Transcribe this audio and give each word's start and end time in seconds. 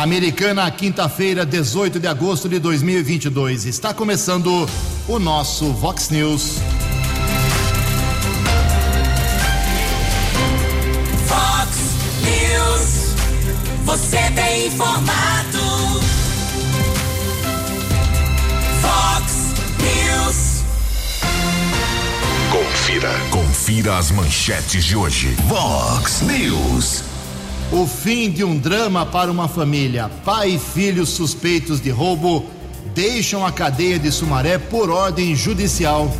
Americana, 0.00 0.70
quinta-feira, 0.70 1.44
18 1.44 2.00
de 2.00 2.06
agosto 2.06 2.48
de 2.48 2.58
2022. 2.58 3.66
Está 3.66 3.92
começando 3.92 4.66
o 5.06 5.18
nosso 5.18 5.74
Vox 5.74 6.08
News. 6.08 6.54
Vox 11.26 11.76
News. 12.24 13.14
Você 13.84 14.16
tem 14.34 14.68
informado. 14.68 16.00
Vox 18.80 19.54
News. 19.82 20.64
Confira. 22.50 23.20
Confira 23.30 23.98
as 23.98 24.10
manchetes 24.10 24.82
de 24.82 24.96
hoje. 24.96 25.36
Vox 25.46 26.22
News. 26.22 27.09
O 27.72 27.86
fim 27.86 28.28
de 28.28 28.42
um 28.42 28.58
drama 28.58 29.06
para 29.06 29.30
uma 29.30 29.46
família. 29.46 30.10
Pai 30.24 30.50
e 30.50 30.58
filho 30.58 31.06
suspeitos 31.06 31.80
de 31.80 31.88
roubo 31.88 32.44
deixam 32.92 33.46
a 33.46 33.52
cadeia 33.52 33.96
de 33.96 34.10
Sumaré 34.10 34.58
por 34.58 34.90
ordem 34.90 35.36
judicial. 35.36 36.12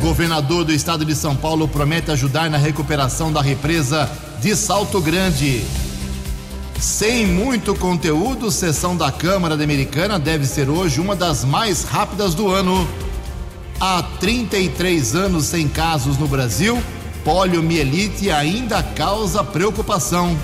Governador 0.00 0.64
do 0.64 0.72
estado 0.72 1.04
de 1.04 1.14
São 1.14 1.36
Paulo 1.36 1.68
promete 1.68 2.10
ajudar 2.10 2.48
na 2.48 2.56
recuperação 2.56 3.30
da 3.30 3.42
represa 3.42 4.10
de 4.40 4.56
Salto 4.56 4.98
Grande. 4.98 5.62
Sem 6.80 7.26
muito 7.26 7.74
conteúdo, 7.74 8.50
sessão 8.50 8.96
da 8.96 9.12
Câmara 9.12 9.58
da 9.58 9.64
Americana 9.64 10.18
deve 10.18 10.46
ser 10.46 10.70
hoje 10.70 11.00
uma 11.00 11.14
das 11.14 11.44
mais 11.44 11.84
rápidas 11.84 12.34
do 12.34 12.50
ano. 12.50 12.88
Há 13.78 14.02
33 14.18 15.14
anos 15.14 15.44
sem 15.44 15.68
casos 15.68 16.16
no 16.16 16.26
Brasil, 16.26 16.82
poliomielite 17.22 18.30
ainda 18.30 18.82
causa 18.82 19.44
preocupação. 19.44 20.34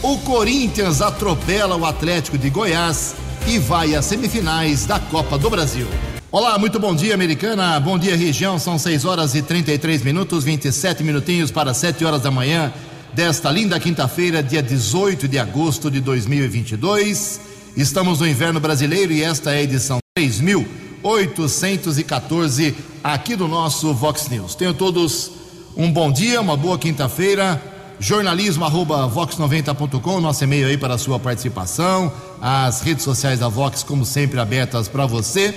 O 0.00 0.16
Corinthians 0.18 1.02
atropela 1.02 1.76
o 1.76 1.84
Atlético 1.84 2.38
de 2.38 2.48
Goiás 2.48 3.16
e 3.48 3.58
vai 3.58 3.96
às 3.96 4.04
semifinais 4.04 4.86
da 4.86 5.00
Copa 5.00 5.36
do 5.36 5.50
Brasil. 5.50 5.88
Olá, 6.30 6.56
muito 6.56 6.78
bom 6.78 6.94
dia, 6.94 7.14
americana. 7.14 7.80
Bom 7.80 7.98
dia, 7.98 8.16
região. 8.16 8.60
São 8.60 8.78
6 8.78 9.04
horas 9.04 9.34
e 9.34 9.42
33 9.42 10.04
minutos, 10.04 10.44
27 10.44 11.02
minutinhos 11.02 11.50
para 11.50 11.74
7 11.74 12.04
horas 12.04 12.22
da 12.22 12.30
manhã 12.30 12.72
desta 13.12 13.50
linda 13.50 13.80
quinta-feira, 13.80 14.40
dia 14.40 14.62
18 14.62 15.26
de 15.26 15.36
agosto 15.36 15.90
de 15.90 16.00
2022. 16.00 17.40
Estamos 17.76 18.20
no 18.20 18.28
inverno 18.28 18.60
brasileiro 18.60 19.12
e 19.12 19.24
esta 19.24 19.50
é 19.50 19.56
a 19.56 19.62
edição 19.62 19.98
3814 20.14 22.76
aqui 23.02 23.34
do 23.34 23.48
nosso 23.48 23.92
Vox 23.92 24.28
News. 24.28 24.54
Tenham 24.54 24.74
todos 24.74 25.32
um 25.76 25.90
bom 25.90 26.12
dia, 26.12 26.40
uma 26.40 26.56
boa 26.56 26.78
quinta-feira 26.78 27.77
jornalismo 28.00 28.64
arroba 28.64 29.08
vox90.com, 29.08 30.20
nosso 30.20 30.44
e-mail 30.44 30.68
aí 30.68 30.78
para 30.78 30.94
a 30.94 30.98
sua 30.98 31.18
participação, 31.18 32.12
as 32.40 32.80
redes 32.80 33.04
sociais 33.04 33.40
da 33.40 33.48
Vox, 33.48 33.82
como 33.82 34.04
sempre, 34.04 34.38
abertas 34.38 34.88
para 34.88 35.06
você. 35.06 35.54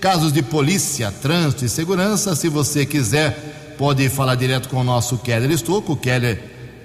Casos 0.00 0.32
de 0.32 0.42
polícia, 0.42 1.12
trânsito 1.12 1.64
e 1.64 1.68
segurança, 1.68 2.34
se 2.34 2.48
você 2.48 2.84
quiser, 2.84 3.74
pode 3.78 4.08
falar 4.08 4.34
direto 4.34 4.68
com 4.68 4.78
o 4.78 4.84
nosso 4.84 5.18
Keller 5.18 5.50
Estouco. 5.50 5.92
O 5.92 5.96
Keller 5.96 6.42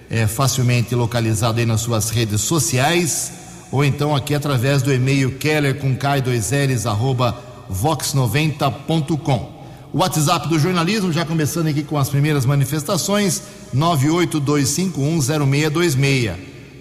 é 0.09 0.27
facilmente 0.27 0.93
localizado 0.93 1.59
aí 1.59 1.65
nas 1.65 1.81
suas 1.81 2.09
redes 2.09 2.41
sociais, 2.41 3.31
ou 3.71 3.83
então 3.83 4.15
aqui 4.15 4.35
através 4.35 4.81
do 4.81 4.93
e-mail 4.93 5.37
keller 5.37 5.79
com 5.79 5.95
k2ls 5.97 6.85
arroba 6.85 7.37
vox90.com. 7.71 9.56
O 9.93 9.99
WhatsApp 9.99 10.49
do 10.49 10.59
jornalismo, 10.59 11.13
já 11.13 11.23
começando 11.23 11.67
aqui 11.67 11.81
com 11.81 11.97
as 11.97 12.09
primeiras 12.09 12.45
manifestações, 12.45 13.41
982510626. 13.73 16.33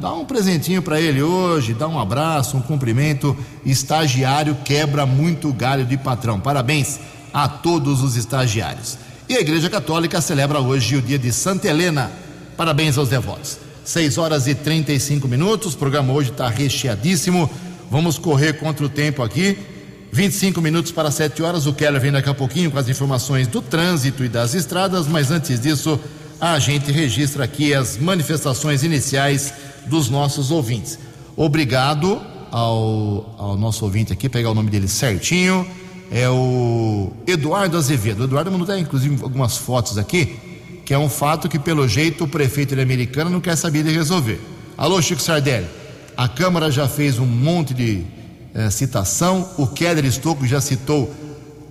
Dá 0.00 0.12
um 0.12 0.24
presentinho 0.24 0.80
para 0.80 1.00
ele 1.00 1.20
hoje, 1.22 1.74
dá 1.74 1.88
um 1.88 1.98
abraço, 1.98 2.56
um 2.56 2.62
cumprimento. 2.62 3.36
Estagiário 3.66 4.56
quebra 4.64 5.04
muito 5.04 5.52
galho 5.52 5.84
de 5.84 5.96
patrão. 5.96 6.38
Parabéns 6.38 7.00
a 7.34 7.48
todos 7.48 8.00
os 8.00 8.16
estagiários. 8.16 8.96
E 9.28 9.34
a 9.34 9.40
Igreja 9.40 9.68
Católica 9.68 10.20
celebra 10.20 10.60
hoje 10.60 10.94
o 10.94 11.02
dia 11.02 11.18
de 11.18 11.32
Santa 11.32 11.66
Helena. 11.66 12.12
Parabéns 12.56 12.96
aos 12.96 13.08
devotos. 13.08 13.58
6 13.84 14.18
horas 14.18 14.46
e 14.46 14.54
35 14.54 15.26
minutos. 15.26 15.74
O 15.74 15.78
programa 15.78 16.12
hoje 16.12 16.30
está 16.30 16.48
recheadíssimo. 16.48 17.50
Vamos 17.90 18.18
correr 18.18 18.52
contra 18.52 18.86
o 18.86 18.88
tempo 18.88 19.20
aqui. 19.20 19.58
25 20.12 20.60
minutos 20.60 20.92
para 20.92 21.10
7 21.10 21.42
horas. 21.42 21.66
O 21.66 21.72
Keller 21.72 22.00
vem 22.00 22.12
daqui 22.12 22.28
a 22.28 22.34
pouquinho 22.34 22.70
com 22.70 22.78
as 22.78 22.88
informações 22.88 23.48
do 23.48 23.60
trânsito 23.60 24.24
e 24.24 24.28
das 24.28 24.54
estradas, 24.54 25.08
mas 25.08 25.32
antes 25.32 25.58
disso, 25.58 25.98
a 26.40 26.56
gente 26.60 26.92
registra 26.92 27.44
aqui 27.44 27.74
as 27.74 27.98
manifestações 27.98 28.84
iniciais 28.84 29.52
dos 29.88 30.08
nossos 30.08 30.50
ouvintes. 30.50 30.98
Obrigado 31.36 32.20
ao, 32.50 33.34
ao 33.38 33.56
nosso 33.56 33.84
ouvinte 33.84 34.12
aqui, 34.12 34.28
pegar 34.28 34.50
o 34.50 34.54
nome 34.54 34.70
dele 34.70 34.88
certinho. 34.88 35.66
É 36.10 36.28
o 36.28 37.12
Eduardo 37.26 37.76
Azevedo. 37.76 38.20
O 38.20 38.24
Eduardo 38.24 38.50
mandou 38.50 38.64
até, 38.64 38.78
inclusive, 38.78 39.22
algumas 39.22 39.56
fotos 39.56 39.98
aqui, 39.98 40.36
que 40.84 40.94
é 40.94 40.98
um 40.98 41.08
fato 41.08 41.48
que, 41.48 41.58
pelo 41.58 41.86
jeito, 41.86 42.24
o 42.24 42.28
prefeito 42.28 42.74
de 42.74 42.80
Americana 42.80 43.28
não 43.28 43.40
quer 43.40 43.56
saber 43.56 43.82
de 43.82 43.90
resolver. 43.90 44.40
Alô, 44.76 45.00
Chico 45.02 45.20
Sardelli. 45.20 45.66
A 46.16 46.26
Câmara 46.26 46.70
já 46.70 46.88
fez 46.88 47.18
um 47.18 47.26
monte 47.26 47.74
de 47.74 48.04
eh, 48.54 48.70
citação, 48.70 49.48
o 49.56 49.66
Keller 49.66 50.04
Estocco 50.04 50.46
já 50.46 50.60
citou 50.60 51.14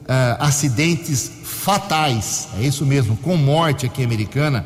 eh, 0.07 0.37
acidentes 0.39 1.29
fatais, 1.43 2.47
é 2.57 2.63
isso 2.63 2.85
mesmo, 2.85 3.17
com 3.17 3.35
morte 3.35 3.85
aqui 3.85 4.01
em 4.01 4.05
Americana, 4.05 4.65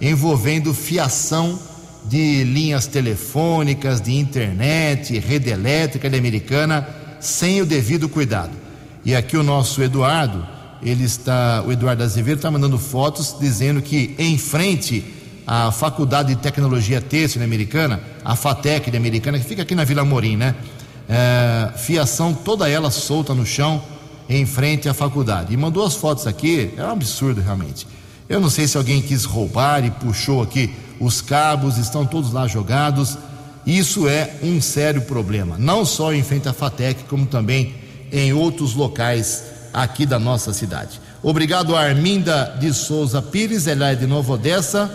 envolvendo 0.00 0.74
fiação 0.74 1.58
de 2.04 2.44
linhas 2.44 2.86
telefônicas, 2.86 4.00
de 4.00 4.14
internet, 4.14 5.18
rede 5.18 5.50
elétrica 5.50 6.10
de 6.10 6.18
Americana, 6.18 6.86
sem 7.20 7.60
o 7.60 7.66
devido 7.66 8.08
cuidado. 8.08 8.50
E 9.04 9.14
aqui 9.14 9.36
o 9.36 9.42
nosso 9.42 9.82
Eduardo, 9.82 10.46
ele 10.82 11.04
está, 11.04 11.62
o 11.66 11.72
Eduardo 11.72 12.02
Azevedo 12.02 12.38
está 12.38 12.50
mandando 12.50 12.78
fotos 12.78 13.36
dizendo 13.38 13.80
que 13.80 14.14
em 14.18 14.36
frente 14.36 15.04
à 15.46 15.70
Faculdade 15.70 16.34
de 16.34 16.40
Tecnologia 16.40 17.00
Têxtil 17.00 17.42
Americana, 17.42 18.00
a 18.24 18.34
FATEC 18.36 18.90
de 18.90 18.96
Americana, 18.96 19.38
que 19.38 19.44
fica 19.44 19.62
aqui 19.62 19.74
na 19.74 19.84
Vila 19.84 20.04
Morim, 20.04 20.36
né? 20.36 20.54
É, 21.08 21.70
fiação 21.76 22.32
toda 22.32 22.68
ela 22.68 22.90
solta 22.90 23.34
no 23.34 23.44
chão 23.44 23.82
em 24.28 24.46
frente 24.46 24.88
à 24.88 24.94
faculdade. 24.94 25.52
E 25.52 25.56
mandou 25.56 25.84
as 25.84 25.94
fotos 25.94 26.26
aqui, 26.26 26.70
é 26.76 26.82
um 26.82 26.90
absurdo 26.90 27.40
realmente. 27.40 27.86
Eu 28.28 28.40
não 28.40 28.48
sei 28.48 28.66
se 28.66 28.76
alguém 28.76 29.02
quis 29.02 29.24
roubar 29.24 29.84
e 29.84 29.90
puxou 29.90 30.42
aqui 30.42 30.72
os 31.02 31.20
cabos, 31.20 31.78
estão 31.78 32.06
todos 32.06 32.32
lá 32.32 32.46
jogados. 32.46 33.18
Isso 33.66 34.08
é 34.08 34.36
um 34.42 34.60
sério 34.60 35.02
problema, 35.02 35.56
não 35.58 35.84
só 35.84 36.12
em 36.12 36.22
frente 36.22 36.48
à 36.48 36.52
FATEC, 36.52 37.04
como 37.04 37.26
também 37.26 37.74
em 38.12 38.32
outros 38.32 38.74
locais 38.74 39.44
aqui 39.72 40.06
da 40.06 40.18
nossa 40.18 40.52
cidade. 40.52 41.00
Obrigado 41.22 41.74
a 41.74 41.80
Arminda 41.80 42.56
de 42.58 42.72
Souza 42.72 43.20
Pires, 43.20 43.66
ela 43.66 43.90
é 43.90 43.94
de 43.94 44.06
Nova 44.06 44.32
Odessa, 44.32 44.92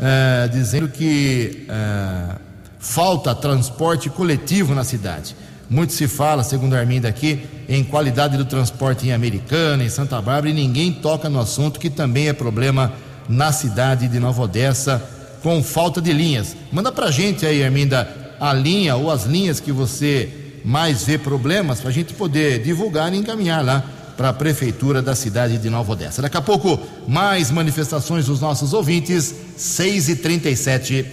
eh, 0.00 0.48
dizendo 0.52 0.88
que 0.88 1.66
eh, 1.68 2.36
falta 2.78 3.34
transporte 3.34 4.08
coletivo 4.08 4.74
na 4.74 4.84
cidade. 4.84 5.36
Muito 5.68 5.92
se 5.92 6.06
fala, 6.06 6.44
segundo 6.44 6.74
a 6.74 6.78
Arminda 6.78 7.08
aqui, 7.08 7.44
em 7.68 7.82
qualidade 7.82 8.36
do 8.36 8.44
transporte 8.44 9.06
em 9.08 9.12
Americana, 9.12 9.82
em 9.82 9.88
Santa 9.88 10.16
Bárbara, 10.22 10.50
e 10.50 10.52
ninguém 10.52 10.92
toca 10.92 11.28
no 11.28 11.40
assunto 11.40 11.80
que 11.80 11.90
também 11.90 12.28
é 12.28 12.32
problema 12.32 12.92
na 13.28 13.50
cidade 13.52 14.06
de 14.06 14.20
Nova 14.20 14.42
Odessa 14.42 15.13
com 15.44 15.62
falta 15.62 16.00
de 16.00 16.10
linhas. 16.10 16.56
Manda 16.72 16.90
pra 16.90 17.10
gente 17.10 17.44
aí, 17.44 17.62
Arminda, 17.62 18.08
a 18.40 18.50
linha 18.54 18.96
ou 18.96 19.10
as 19.10 19.24
linhas 19.24 19.60
que 19.60 19.70
você 19.70 20.30
mais 20.64 21.04
vê 21.04 21.18
problemas 21.18 21.80
para 21.80 21.90
a 21.90 21.92
gente 21.92 22.14
poder 22.14 22.62
divulgar 22.62 23.12
e 23.12 23.18
encaminhar 23.18 23.62
lá 23.62 23.84
para 24.16 24.30
a 24.30 24.32
prefeitura 24.32 25.02
da 25.02 25.14
cidade 25.14 25.58
de 25.58 25.68
Nova 25.68 25.92
Odessa. 25.92 26.22
Daqui 26.22 26.38
a 26.38 26.40
pouco, 26.40 26.80
mais 27.06 27.50
manifestações 27.50 28.24
dos 28.24 28.40
nossos 28.40 28.72
ouvintes, 28.72 29.34
6 29.54 30.08
e 30.08 30.16
37 30.16 31.06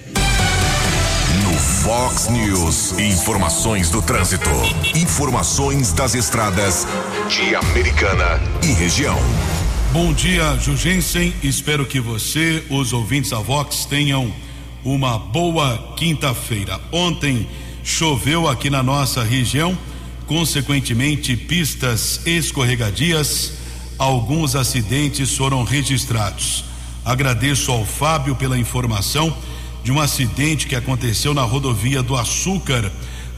No 1.43 1.53
Fox 1.83 2.29
News, 2.29 2.97
informações 2.99 3.89
do 3.89 4.01
trânsito, 4.01 4.49
informações 4.95 5.91
das 5.91 6.15
estradas 6.15 6.87
de 7.27 7.53
Americana 7.53 8.39
e 8.63 8.67
região. 8.67 9.17
Bom 9.93 10.13
dia, 10.13 10.57
Jugensen. 10.57 11.33
Espero 11.43 11.85
que 11.85 11.99
você, 11.99 12.63
os 12.69 12.93
ouvintes 12.93 13.31
da 13.31 13.39
Vox, 13.39 13.83
tenham 13.83 14.33
uma 14.85 15.19
boa 15.19 15.95
quinta-feira. 15.97 16.79
Ontem 16.93 17.45
choveu 17.83 18.47
aqui 18.47 18.69
na 18.69 18.81
nossa 18.81 19.21
região, 19.21 19.77
consequentemente, 20.25 21.35
pistas 21.35 22.21
escorregadias, 22.25 23.51
alguns 23.97 24.55
acidentes 24.55 25.35
foram 25.35 25.61
registrados. 25.65 26.63
Agradeço 27.03 27.69
ao 27.69 27.85
Fábio 27.85 28.33
pela 28.33 28.57
informação 28.57 29.35
de 29.83 29.91
um 29.91 29.99
acidente 29.99 30.67
que 30.67 30.75
aconteceu 30.75 31.33
na 31.33 31.43
rodovia 31.43 32.01
do 32.01 32.15
Açúcar, 32.15 32.89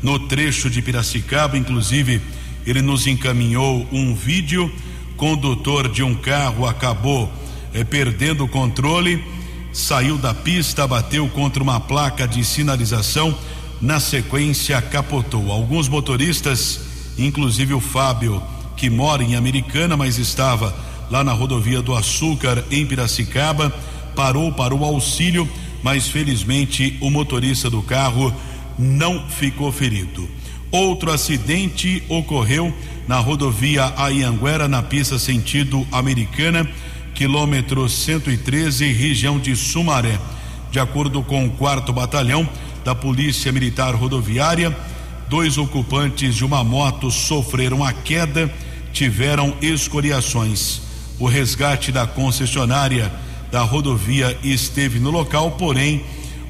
no 0.04 0.20
trecho 0.20 0.70
de 0.70 0.84
Piracicaba. 0.84 1.58
Inclusive, 1.58 2.22
ele 2.64 2.84
nos 2.84 3.08
encaminhou 3.08 3.88
um 3.92 4.14
vídeo. 4.14 4.72
Condutor 5.18 5.88
de 5.88 6.04
um 6.04 6.16
carro 6.16 6.66
acabou 6.66 7.32
eh, 7.74 7.84
perdendo 7.84 8.46
o 8.46 8.48
controle, 8.48 9.24
saiu 9.72 10.18
da 10.18 10.34
pista, 10.34 10.88
bateu 10.88 11.28
contra 11.30 11.62
uma 11.62 11.80
placa 11.80 12.28
de 12.28 12.44
sinalização. 12.44 13.38
Na 13.82 14.00
sequência, 14.00 14.82
capotou. 14.82 15.52
Alguns 15.52 15.90
motoristas, 15.90 16.80
inclusive 17.18 17.74
o 17.74 17.80
Fábio, 17.80 18.42
que 18.78 18.90
mora 18.90 19.24
em 19.24 19.36
Americana, 19.36 19.98
mas 19.98 20.18
estava 20.18 20.74
lá 21.12 21.24
na 21.24 21.34
rodovia 21.34 21.82
do 21.82 21.96
Açúcar, 21.96 22.64
em 22.72 22.86
Piracicaba, 22.86 23.74
parou 24.16 24.52
para 24.52 24.74
o 24.74 24.84
auxílio, 24.84 25.48
mas 25.82 26.08
felizmente 26.08 26.98
o 27.02 27.10
motorista 27.10 27.70
do 27.70 27.82
carro 27.82 28.34
não 28.78 29.28
ficou 29.28 29.72
ferido. 29.72 30.28
Outro 30.74 31.12
acidente 31.12 32.02
ocorreu 32.10 32.74
na 33.08 33.20
rodovia 33.20 33.94
Ayanguera, 33.96 34.68
na 34.68 34.82
pista 34.82 35.20
sentido 35.20 35.88
americana, 35.92 36.68
quilômetro 37.14 37.88
113, 37.88 38.92
região 38.92 39.38
de 39.38 39.56
Sumaré. 39.56 40.18
De 40.72 40.80
acordo 40.80 41.22
com 41.22 41.46
o 41.46 41.52
quarto 41.52 41.94
batalhão 41.94 42.50
da 42.84 42.96
Polícia 42.96 43.52
Militar 43.52 43.94
Rodoviária, 43.94 44.76
dois 45.30 45.60
ocupantes 45.60 46.34
de 46.34 46.44
uma 46.44 46.64
moto 46.64 47.12
sofreram 47.12 47.84
a 47.84 47.94
queda, 47.94 48.52
tiveram 48.92 49.54
escoriações. 49.62 50.82
O 51.20 51.28
resgate 51.28 51.92
da 51.92 52.08
concessionária 52.08 53.14
da 53.52 53.62
rodovia 53.62 54.36
esteve 54.44 54.98
no 54.98 55.12
local, 55.12 55.52
porém, 55.52 56.02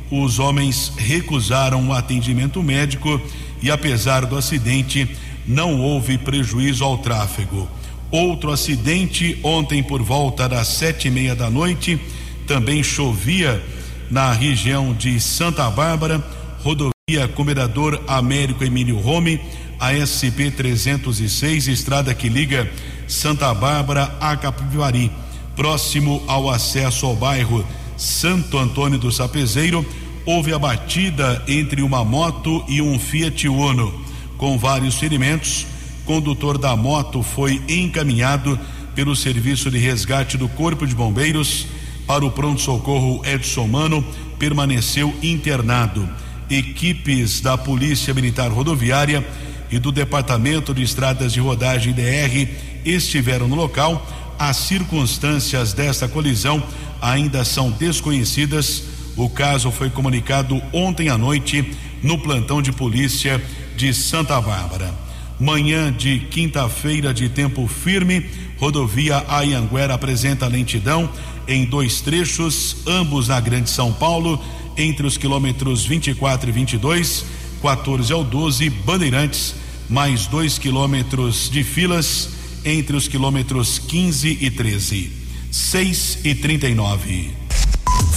os 0.09 0.39
homens 0.39 0.93
recusaram 0.95 1.89
o 1.89 1.91
atendimento 1.91 2.63
médico 2.63 3.19
e, 3.63 3.71
apesar 3.71 4.25
do 4.25 4.37
acidente, 4.37 5.09
não 5.47 5.79
houve 5.79 6.17
prejuízo 6.17 6.83
ao 6.83 6.97
tráfego. 6.97 7.67
Outro 8.11 8.51
acidente 8.51 9.39
ontem 9.41 9.81
por 9.81 10.03
volta 10.03 10.47
das 10.47 10.67
sete 10.67 11.07
e 11.07 11.11
meia 11.11 11.33
da 11.33 11.49
noite, 11.49 11.99
também 12.45 12.83
chovia 12.83 13.63
na 14.11 14.33
região 14.33 14.93
de 14.93 15.17
Santa 15.19 15.67
Bárbara, 15.71 16.21
rodovia 16.61 17.27
Comendador 17.33 17.99
Américo 18.05 18.65
Emílio 18.65 18.99
Rome, 18.99 19.39
ASP 19.79 20.51
306, 20.55 21.67
estrada 21.69 22.13
que 22.13 22.27
liga 22.27 22.69
Santa 23.07 23.53
Bárbara 23.53 24.15
a 24.19 24.35
Capivari, 24.35 25.09
próximo 25.55 26.21
ao 26.27 26.49
acesso 26.49 27.05
ao 27.05 27.15
bairro 27.15 27.65
Santo 27.95 28.57
Antônio 28.57 28.99
do 28.99 29.11
Sapezeiro, 29.11 29.85
houve 30.25 30.53
a 30.53 30.59
batida 30.59 31.43
entre 31.47 31.81
uma 31.81 32.03
moto 32.03 32.63
e 32.67 32.81
um 32.81 32.97
Fiat 32.97 33.47
Uno, 33.47 33.93
com 34.37 34.57
vários 34.57 34.95
ferimentos. 34.95 35.65
Condutor 36.05 36.57
da 36.57 36.75
moto 36.75 37.23
foi 37.23 37.61
encaminhado 37.67 38.59
pelo 38.95 39.15
serviço 39.15 39.71
de 39.71 39.77
resgate 39.77 40.37
do 40.37 40.47
Corpo 40.49 40.85
de 40.85 40.95
Bombeiros 40.95 41.67
para 42.05 42.25
o 42.25 42.31
pronto-socorro 42.31 43.21
Edson 43.25 43.67
Mano, 43.67 44.05
permaneceu 44.37 45.13
internado. 45.21 46.07
Equipes 46.49 47.39
da 47.39 47.57
Polícia 47.57 48.13
Militar 48.13 48.51
Rodoviária 48.51 49.25
e 49.71 49.79
do 49.79 49.91
Departamento 49.91 50.73
de 50.73 50.83
Estradas 50.83 51.33
de 51.33 51.39
Rodagem 51.39 51.93
DR 51.93 52.47
estiveram 52.85 53.47
no 53.47 53.55
local. 53.55 54.05
As 54.37 54.57
circunstâncias 54.57 55.73
desta 55.73 56.07
colisão 56.07 56.61
ainda 57.01 57.45
são 57.45 57.71
desconhecidas. 57.71 58.92
O 59.15 59.29
caso 59.29 59.71
foi 59.71 59.89
comunicado 59.89 60.61
ontem 60.73 61.09
à 61.09 61.17
noite 61.17 61.65
no 62.01 62.17
plantão 62.17 62.61
de 62.61 62.71
polícia 62.71 63.41
de 63.75 63.93
Santa 63.93 64.39
Bárbara. 64.41 64.93
Manhã 65.39 65.91
de 65.91 66.19
quinta-feira 66.19 67.13
de 67.13 67.29
tempo 67.29 67.67
firme, 67.67 68.25
rodovia 68.57 69.23
Ayanguera 69.27 69.93
apresenta 69.93 70.47
lentidão 70.47 71.09
em 71.47 71.65
dois 71.65 72.01
trechos, 72.01 72.77
ambos 72.87 73.27
na 73.27 73.39
Grande 73.39 73.69
São 73.69 73.91
Paulo, 73.91 74.41
entre 74.77 75.05
os 75.05 75.17
quilômetros 75.17 75.85
24 75.85 76.49
e 76.49 76.51
22, 76.51 77.25
14 77.61 78.13
ao 78.13 78.23
12, 78.23 78.69
Bandeirantes, 78.69 79.55
mais 79.89 80.27
dois 80.27 80.57
quilômetros 80.57 81.49
de 81.49 81.63
filas 81.63 82.29
entre 82.65 82.95
os 82.95 83.07
quilômetros 83.07 83.77
15 83.79 84.37
e 84.41 84.49
13. 84.49 85.11
6 85.51 86.19
e 86.23 86.33
39. 86.33 87.42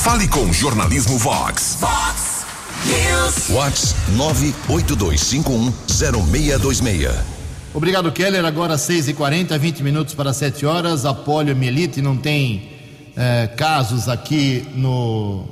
Fale 0.07 0.29
com 0.29 0.53
Jornalismo 0.53 1.19
Vox. 1.19 1.79
Vox 1.81 2.47
News. 2.87 3.49
Vox 3.49 3.97
982510626. 4.15 7.13
Obrigado, 7.75 8.13
Keller. 8.13 8.45
Agora 8.45 8.79
6 8.79 9.09
e 9.09 9.15
40 9.15 9.59
20 9.59 9.83
minutos 9.83 10.15
para 10.15 10.33
7 10.33 10.65
horas. 10.65 11.05
A 11.05 11.13
poliomielite 11.13 12.01
não 12.01 12.17
tem 12.17 12.71
eh, 13.17 13.49
casos 13.57 14.09
aqui 14.09 14.65
no, 14.77 15.45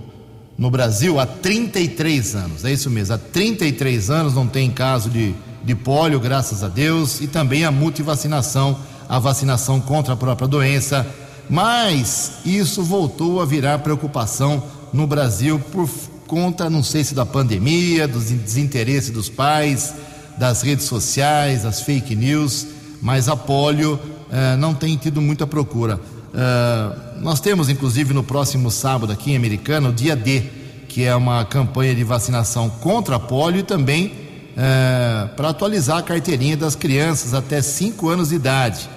no 0.57 0.71
Brasil 0.71 1.19
há 1.19 1.27
33 1.27 2.37
anos. 2.37 2.65
É 2.65 2.71
isso 2.71 2.89
mesmo, 2.89 3.17
há 3.17 3.19
33 3.19 4.09
anos 4.09 4.35
não 4.35 4.47
tem 4.47 4.71
caso 4.71 5.11
de, 5.11 5.35
de 5.65 5.75
polio, 5.75 6.21
graças 6.21 6.63
a 6.63 6.69
Deus, 6.69 7.21
e 7.21 7.27
também 7.27 7.65
a 7.65 7.73
multivacinação, 7.73 8.79
a 9.09 9.19
vacinação 9.19 9.81
contra 9.81 10.15
a 10.15 10.17
própria 10.17 10.47
doença. 10.47 11.05
Mas 11.49 12.39
isso 12.45 12.83
voltou 12.83 13.41
a 13.41 13.45
virar 13.45 13.79
preocupação 13.81 14.63
no 14.93 15.07
Brasil 15.07 15.59
por 15.73 15.89
conta, 16.27 16.71
não 16.71 16.83
sei 16.83 17.05
se 17.05 17.15
da 17.15 17.27
pandemia, 17.27 18.09
dos 18.09 18.31
desinteresse 18.31 19.11
dos 19.11 19.29
pais, 19.29 19.95
das 20.39 20.63
redes 20.63 20.87
sociais, 20.87 21.63
das 21.63 21.81
fake 21.81 22.15
news, 22.15 22.67
mas 23.01 23.29
a 23.29 23.37
polio 23.37 24.01
eh, 24.31 24.57
não 24.57 24.75
tem 24.75 24.97
tido 24.97 25.21
muita 25.21 25.47
procura. 25.47 26.01
Eh, 26.35 26.97
nós 27.21 27.41
temos, 27.41 27.69
inclusive, 27.69 28.13
no 28.13 28.23
próximo 28.23 28.71
sábado 28.71 29.13
aqui 29.13 29.33
em 29.33 29.37
Americana, 29.37 29.91
o 29.91 29.93
dia 29.93 30.17
D, 30.17 30.43
que 30.89 31.05
é 31.05 31.15
uma 31.15 31.45
campanha 31.45 31.95
de 31.95 32.03
vacinação 32.03 32.69
contra 32.69 33.17
a 33.17 33.21
polio 33.21 33.61
e 33.61 33.63
também 33.63 34.13
eh, 34.57 35.29
para 35.37 35.51
atualizar 35.51 35.99
a 35.99 36.03
carteirinha 36.03 36.57
das 36.57 36.75
crianças 36.75 37.35
até 37.35 37.61
5 37.61 38.09
anos 38.09 38.31
de 38.31 38.37
idade. 38.37 38.89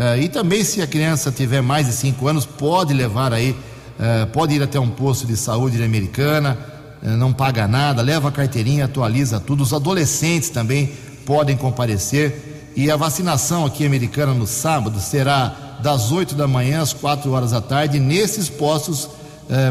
Eh, 0.00 0.22
e 0.22 0.28
também, 0.30 0.64
se 0.64 0.80
a 0.80 0.86
criança 0.86 1.30
tiver 1.30 1.60
mais 1.60 1.86
de 1.86 1.92
5 1.92 2.26
anos, 2.26 2.46
pode 2.46 2.94
levar 2.94 3.34
aí, 3.34 3.54
eh, 3.98 4.24
pode 4.32 4.54
ir 4.54 4.62
até 4.62 4.80
um 4.80 4.88
posto 4.88 5.26
de 5.26 5.36
saúde 5.36 5.76
de 5.76 5.84
Americana, 5.84 6.56
eh, 7.04 7.10
não 7.10 7.34
paga 7.34 7.68
nada, 7.68 8.00
leva 8.00 8.30
a 8.30 8.32
carteirinha, 8.32 8.86
atualiza 8.86 9.38
tudo. 9.38 9.62
Os 9.62 9.74
adolescentes 9.74 10.48
também 10.48 10.90
podem 11.26 11.54
comparecer. 11.54 12.72
E 12.74 12.90
a 12.90 12.96
vacinação 12.96 13.66
aqui 13.66 13.84
Americana 13.84 14.32
no 14.32 14.46
sábado 14.46 14.98
será 15.00 15.76
das 15.82 16.10
8 16.10 16.34
da 16.34 16.48
manhã 16.48 16.80
às 16.80 16.94
4 16.94 17.30
horas 17.32 17.50
da 17.50 17.60
tarde 17.60 18.00
nesses 18.00 18.48
postos 18.48 19.08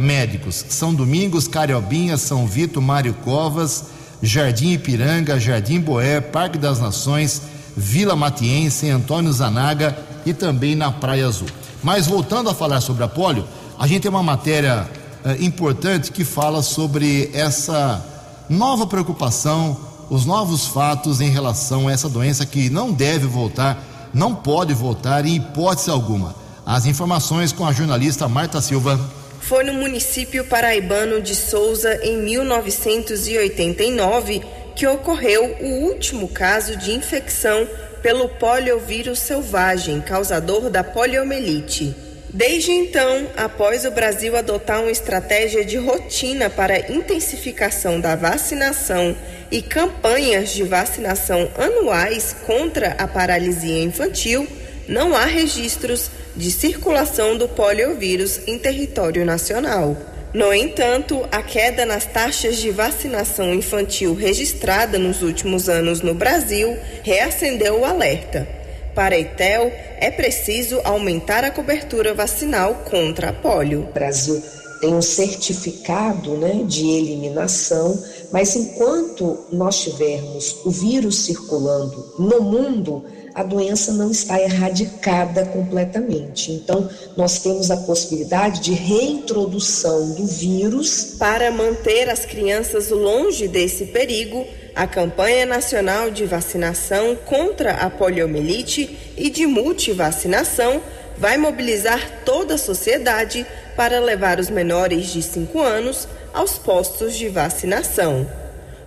médicos. 0.02 0.66
São 0.68 0.94
Domingos, 0.94 1.48
Cariobinha, 1.48 2.18
São 2.18 2.46
Vito, 2.46 2.82
Mário 2.82 3.14
Covas, 3.24 3.86
Jardim 4.22 4.74
Ipiranga, 4.74 5.40
Jardim 5.40 5.80
Boé, 5.80 6.20
Parque 6.20 6.58
das 6.58 6.82
Nações, 6.82 7.42
Vila 7.78 8.14
Matiense, 8.14 8.90
Antônio 8.90 9.32
Zanaga 9.32 9.98
e 10.30 10.34
também 10.34 10.76
na 10.76 10.92
Praia 10.92 11.28
Azul. 11.28 11.48
Mas 11.84 12.08
voltando 12.08 12.50
a 12.50 12.54
falar 12.54 12.82
sobre 12.82 13.04
a 13.04 13.08
polio, 13.08 13.46
a 13.78 13.88
gente 13.88 14.02
tem 14.02 14.12
uma 14.12 14.24
matéria 14.24 14.90
eh, 15.26 15.38
importante 15.40 16.12
que 16.12 16.24
fala 16.24 16.62
sobre 16.62 17.32
essa 17.34 18.06
nova 18.50 18.86
preocupação, 18.86 19.78
os 20.10 20.26
novos 20.26 20.68
fatos 20.68 21.22
em 21.22 21.30
relação 21.30 21.88
a 21.88 21.92
essa 21.92 22.10
doença 22.10 22.46
que 22.46 22.70
não 22.70 22.92
deve 22.92 23.28
voltar, 23.28 24.12
não 24.14 24.36
pode 24.36 24.74
voltar 24.74 25.26
em 25.26 25.36
hipótese 25.36 25.90
alguma. 25.90 26.36
As 26.66 26.86
informações 26.86 27.52
com 27.52 27.66
a 27.66 27.74
jornalista 27.74 28.28
Marta 28.28 28.62
Silva. 28.62 29.00
Foi 29.42 29.64
no 29.64 29.74
município 29.74 30.46
paraibano 30.46 31.22
de 31.22 31.34
Souza, 31.34 31.96
em 32.04 32.22
1989, 32.22 34.44
que 34.76 34.86
ocorreu 34.86 35.56
o 35.62 35.86
último 35.86 36.28
caso 36.28 36.76
de 36.76 36.92
infecção 36.92 37.66
pelo 38.02 38.30
poliovírus 38.30 39.20
selvagem, 39.20 40.02
causador 40.02 40.70
da 40.70 40.84
poliomielite. 40.84 41.96
Desde 42.32 42.72
então, 42.72 43.28
após 43.36 43.86
o 43.86 43.92
Brasil 43.92 44.38
adotar 44.38 44.82
uma 44.82 44.92
estratégia 44.92 45.66
de 45.66 45.78
rotina 45.78 46.48
para 46.50 46.92
intensificação 46.92 48.00
da 48.00 48.16
vacinação 48.16 49.16
e 49.52 49.64
campanhas 49.64 50.52
de 50.52 50.62
vacinação 50.64 51.50
anuais 51.58 52.36
contra 52.46 52.92
a 53.00 53.08
paralisia 53.08 53.84
infantil, 53.84 54.48
não 54.88 55.16
há 55.16 55.26
registros 55.26 56.12
de 56.36 56.52
circulação 56.52 57.36
do 57.36 57.48
poliovírus 57.50 58.42
em 58.48 58.60
território 58.60 59.26
nacional. 59.26 59.98
No 60.32 60.54
entanto, 60.54 61.28
a 61.32 61.42
queda 61.42 61.88
nas 61.88 62.06
taxas 62.06 62.58
de 62.58 62.70
vacinação 62.70 63.52
infantil 63.52 64.14
registrada 64.14 65.00
nos 65.00 65.24
últimos 65.24 65.68
anos 65.68 66.02
no 66.02 66.14
Brasil 66.14 66.78
reacendeu 67.02 67.80
o 67.80 67.86
alerta. 67.86 68.48
Para 68.94 69.16
a 69.16 69.20
ETEL, 69.20 69.72
é 70.00 70.12
preciso 70.12 70.80
aumentar 70.84 71.44
a 71.44 71.50
cobertura 71.50 72.14
vacinal 72.14 72.84
contra 72.90 73.30
a 73.30 73.34
polio. 73.34 73.88
O 73.90 73.94
Brasil 73.94 74.40
tem 74.80 74.94
um 74.94 75.02
certificado 75.02 76.38
né, 76.38 76.62
de 76.64 76.88
eliminação, 76.88 78.00
mas 78.32 78.56
enquanto 78.56 79.46
nós 79.52 79.82
tivermos 79.82 80.64
o 80.64 80.70
vírus 80.70 81.26
circulando 81.26 82.14
no 82.20 82.42
mundo, 82.42 83.04
a 83.34 83.44
doença 83.44 83.94
não 83.94 84.12
está 84.12 84.40
erradicada 84.40 85.46
completamente. 85.46 86.52
Então, 86.52 86.90
nós 87.16 87.40
temos 87.40 87.72
a 87.72 87.78
possibilidade 87.78 88.62
de 88.62 88.74
reintrodução 88.74 90.12
do 90.12 90.26
vírus. 90.26 91.16
Para 91.18 91.52
manter 91.52 92.10
as 92.10 92.26
crianças 92.26 92.90
longe 92.90 93.48
desse 93.48 93.86
perigo, 93.86 94.46
a 94.76 94.88
campanha 94.88 95.46
nacional 95.46 96.10
de 96.10 96.26
vacinação 96.26 97.16
contra 97.26 97.74
a 97.74 97.90
poliomielite 97.90 98.98
e 99.18 99.30
de 99.30 99.46
multivacinação 99.46 100.82
vai 101.18 101.38
mobilizar 101.38 102.24
toda 102.24 102.56
a 102.56 102.58
sociedade 102.58 103.46
para 103.76 104.00
levar 104.00 104.40
os 104.40 104.50
menores 104.50 105.08
de 105.08 105.22
5 105.22 105.60
anos 105.60 106.08
aos 106.34 106.58
postos 106.58 107.16
de 107.16 107.28
vacinação. 107.28 108.39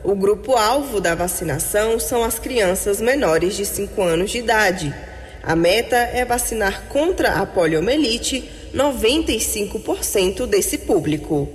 O 0.05 0.17
grupo-alvo 0.17 1.01
da 1.01 1.15
vacinação 1.15 2.01
são 2.01 2.25
as 2.25 2.37
crianças 2.37 3.01
menores 3.01 3.55
de 3.55 3.65
5 3.65 4.03
anos 4.03 4.33
de 4.33 4.39
idade. 4.39 4.93
A 5.41 5.55
meta 5.55 5.95
é 5.95 6.25
vacinar 6.25 6.87
contra 6.89 7.35
a 7.35 7.47
poliomielite 7.47 8.51
95% 8.75 10.45
desse 10.47 10.79
público. 10.79 11.49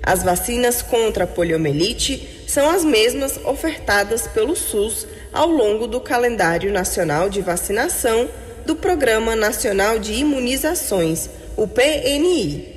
As 0.00 0.22
vacinas 0.22 0.80
contra 0.80 1.24
a 1.24 1.26
poliomielite 1.26 2.44
são 2.46 2.70
as 2.70 2.84
mesmas 2.84 3.40
ofertadas 3.44 4.28
pelo 4.28 4.54
SUS 4.54 5.04
ao 5.32 5.48
longo 5.48 5.88
do 5.88 6.00
calendário 6.00 6.72
nacional 6.72 7.28
de 7.28 7.40
vacinação 7.40 8.28
do 8.64 8.76
Programa 8.76 9.34
Nacional 9.34 9.98
de 9.98 10.12
Imunizações, 10.12 11.28
o 11.56 11.66
PNI. 11.66 12.68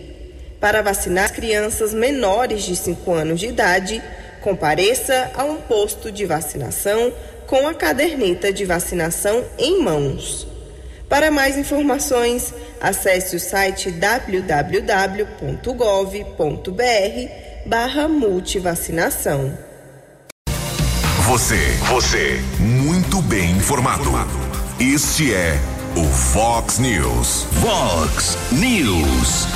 Para 0.59 0.81
vacinar 0.81 1.31
crianças 1.31 1.93
menores 1.93 2.63
de 2.63 2.75
5 2.75 3.13
anos 3.13 3.39
de 3.39 3.47
idade, 3.47 4.01
compareça 4.45 5.31
a 5.33 5.43
um 5.43 5.55
posto 5.55 6.11
de 6.11 6.23
vacinação 6.23 7.11
com 7.47 7.67
a 7.67 7.73
caderneta 7.73 8.53
de 8.53 8.63
vacinação 8.63 9.43
em 9.57 9.81
mãos. 9.81 10.47
Para 11.09 11.31
mais 11.31 11.57
informações, 11.57 12.53
acesse 12.79 13.35
o 13.35 13.39
site 13.39 13.89
www.gov.br 13.89 15.25
barra 17.65 18.07
multivacinação. 18.07 19.57
Você, 21.23 21.57
você, 21.89 22.39
muito 22.59 23.23
bem 23.23 23.49
informado. 23.49 24.11
Este 24.79 25.33
é 25.33 25.59
o 25.95 26.03
Fox 26.03 26.77
News. 26.77 27.47
Fox 27.61 28.37
News. 28.51 29.54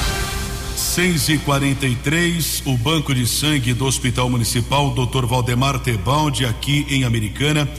6 0.89 1.29
e 1.29 1.37
43 1.37 2.63
o 2.65 2.75
Banco 2.75 3.13
de 3.13 3.27
Sangue 3.27 3.75
do 3.75 3.85
Hospital 3.85 4.27
Municipal 4.27 4.89
Dr. 4.89 5.23
Valdemar 5.27 5.77
Tebaldi, 5.77 6.45
aqui 6.45 6.83
em 6.89 7.03
Americana, 7.03 7.69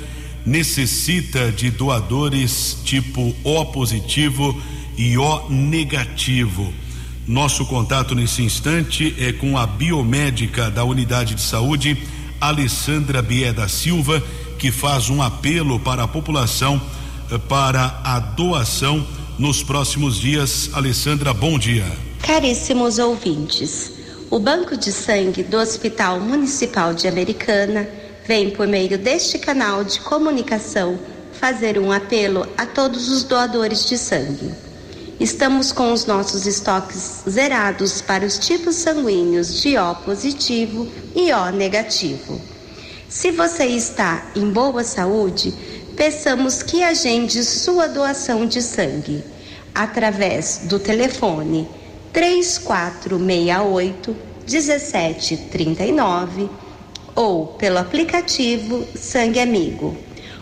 necessita 0.46 1.50
de 1.50 1.72
doadores 1.72 2.78
tipo 2.84 3.34
O 3.42 3.64
positivo 3.66 4.56
e 4.96 5.18
O 5.18 5.50
negativo. 5.50 6.72
Nosso 7.26 7.66
contato 7.66 8.14
nesse 8.14 8.42
instante 8.42 9.12
é 9.18 9.32
com 9.32 9.58
a 9.58 9.66
biomédica 9.66 10.70
da 10.70 10.84
unidade 10.84 11.34
de 11.34 11.42
saúde, 11.42 11.98
Alessandra 12.40 13.20
Bieda 13.20 13.66
Silva, 13.68 14.22
que 14.56 14.70
faz 14.70 15.10
um 15.10 15.20
apelo 15.20 15.80
para 15.80 16.04
a 16.04 16.08
população 16.08 16.80
eh, 17.28 17.38
para 17.38 18.00
a 18.04 18.20
doação 18.20 19.04
nos 19.40 19.62
próximos 19.62 20.16
dias. 20.16 20.68
Alessandra, 20.74 21.32
bom 21.32 21.58
dia. 21.58 21.86
Caríssimos 22.22 22.98
ouvintes, 22.98 23.90
o 24.30 24.38
Banco 24.38 24.76
de 24.76 24.92
Sangue 24.92 25.42
do 25.42 25.56
Hospital 25.56 26.20
Municipal 26.20 26.92
de 26.92 27.08
Americana 27.08 27.88
vem, 28.26 28.50
por 28.50 28.68
meio 28.68 28.98
deste 28.98 29.38
canal 29.38 29.82
de 29.82 29.98
comunicação, 30.00 30.98
fazer 31.32 31.78
um 31.78 31.90
apelo 31.90 32.46
a 32.54 32.66
todos 32.66 33.08
os 33.08 33.24
doadores 33.24 33.88
de 33.88 33.96
sangue. 33.96 34.52
Estamos 35.18 35.72
com 35.72 35.90
os 35.90 36.04
nossos 36.04 36.46
estoques 36.46 37.22
zerados 37.28 38.02
para 38.02 38.26
os 38.26 38.38
tipos 38.38 38.76
sanguíneos 38.76 39.62
de 39.62 39.78
O 39.78 39.94
positivo 39.96 40.86
e 41.16 41.32
O 41.32 41.50
negativo. 41.50 42.38
Se 43.08 43.30
você 43.32 43.64
está 43.64 44.30
em 44.36 44.50
boa 44.50 44.84
saúde, 44.84 45.52
peçamos 46.00 46.62
que 46.62 46.82
agende 46.82 47.44
sua 47.44 47.86
doação 47.86 48.46
de 48.46 48.62
sangue 48.62 49.22
através 49.74 50.62
do 50.64 50.78
telefone 50.78 51.68
3468 52.10 54.16
1739 54.50 56.48
ou 57.14 57.48
pelo 57.48 57.76
aplicativo 57.76 58.86
Sangue 58.96 59.40
Amigo 59.40 59.94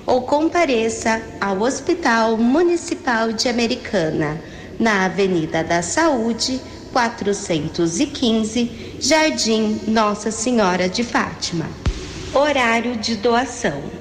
ou 0.06 0.22
compareça 0.22 1.20
ao 1.40 1.60
Hospital 1.60 2.36
Municipal 2.36 3.32
de 3.32 3.48
Americana, 3.48 4.40
na 4.78 5.06
Avenida 5.06 5.64
da 5.64 5.82
Saúde, 5.82 6.60
415, 6.92 8.96
Jardim 9.00 9.80
Nossa 9.88 10.30
Senhora 10.30 10.88
de 10.88 11.02
Fátima. 11.02 11.66
Horário 12.32 12.96
de 12.96 13.16
doação: 13.16 13.97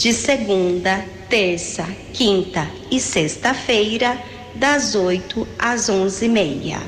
de 0.00 0.14
segunda, 0.14 1.04
terça, 1.28 1.86
quinta 2.14 2.66
e 2.90 2.98
sexta-feira, 2.98 4.18
das 4.54 4.94
8 4.94 5.46
às 5.58 5.90
11h30. 5.90 6.78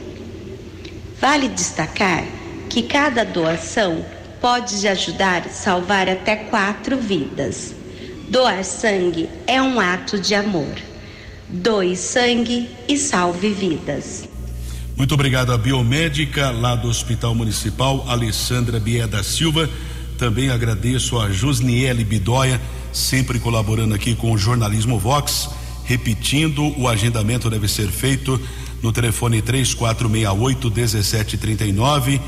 Vale 1.20 1.48
destacar 1.48 2.24
que 2.70 2.82
cada 2.82 3.22
doação 3.22 4.02
pode 4.40 4.88
ajudar 4.88 5.42
a 5.42 5.50
salvar 5.50 6.08
até 6.08 6.36
quatro 6.36 6.96
vidas. 6.96 7.74
Doar 8.30 8.64
sangue 8.64 9.28
é 9.46 9.60
um 9.60 9.78
ato 9.78 10.18
de 10.18 10.34
amor. 10.34 10.74
Doe 11.50 11.94
sangue 11.94 12.70
e 12.88 12.96
salve 12.96 13.50
vidas. 13.52 14.26
Muito 14.96 15.12
obrigado 15.12 15.52
à 15.52 15.58
biomédica 15.58 16.50
lá 16.50 16.74
do 16.74 16.88
Hospital 16.88 17.34
Municipal, 17.34 18.06
Alessandra 18.08 18.80
Bieda 18.80 19.22
Silva. 19.22 19.68
Também 20.22 20.50
agradeço 20.50 21.18
a 21.18 21.32
Josniele 21.32 22.04
Bidóia, 22.04 22.62
sempre 22.92 23.40
colaborando 23.40 23.92
aqui 23.92 24.14
com 24.14 24.30
o 24.30 24.38
Jornalismo 24.38 24.96
Vox. 24.96 25.50
Repetindo, 25.84 26.62
o 26.80 26.86
agendamento 26.86 27.50
deve 27.50 27.66
ser 27.66 27.88
feito 27.88 28.40
no 28.80 28.92
telefone 28.92 29.42
3468 29.42 30.70
1739 30.70 32.20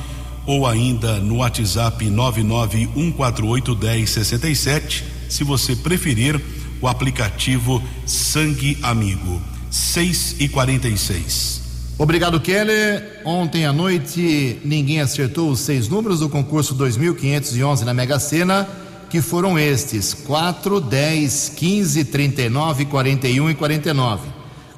ou 0.45 0.67
ainda 0.67 1.21
no 1.21 1.37
WhatsApp 1.37 2.05
99148 2.11 3.77
1067, 3.77 5.05
se 5.29 5.45
você 5.45 5.77
preferir 5.77 6.41
o 6.81 6.89
aplicativo 6.89 7.81
Sangue 8.05 8.77
Amigo. 8.83 9.41
6 9.71 10.35
e 10.41 10.49
46 10.49 11.64
Obrigado, 11.97 12.41
Keller. 12.41 13.21
Ontem 13.25 13.65
à 13.67 13.73
noite 13.73 14.59
ninguém 14.65 15.01
acertou 15.01 15.49
os 15.49 15.61
seis 15.61 15.89
números 15.89 16.19
do 16.19 16.29
concurso 16.29 16.75
2511 16.75 17.85
na 17.85 17.95
Mega 17.95 18.19
Sena, 18.19 18.69
que 19.09 19.21
foram 19.21 19.57
estes: 19.57 20.13
4, 20.13 20.81
10, 20.81 21.53
15, 21.55 22.05
39, 22.07 22.85
41 22.87 23.51
e 23.51 23.55
49. 23.55 24.23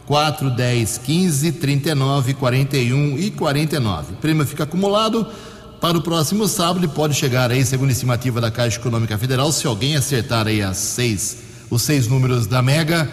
4, 0.05 0.51
10, 0.51 0.99
15, 0.99 1.53
39, 1.53 2.35
41 2.35 3.19
e 3.19 3.31
49. 3.31 4.13
O 4.13 4.17
prêmio 4.17 4.47
fica 4.47 4.65
acumulado 4.65 5.27
para 5.81 5.97
o 5.97 6.03
próximo 6.03 6.47
sábado 6.47 6.85
e 6.85 6.89
pode 6.89 7.15
chegar 7.15 7.51
aí, 7.51 7.65
segundo 7.65 7.89
a 7.89 7.93
estimativa 7.93 8.41
da 8.41 8.51
Caixa 8.51 8.79
Econômica 8.79 9.17
Federal, 9.17 9.51
se 9.51 9.67
alguém 9.67 9.97
acertar 9.97 10.47
aí 10.47 10.63
as 10.63 10.77
seis, 10.77 11.39
os 11.71 11.83
seis 11.83 12.07
números 12.07 12.47
da 12.47 12.63
Mega, 12.63 13.11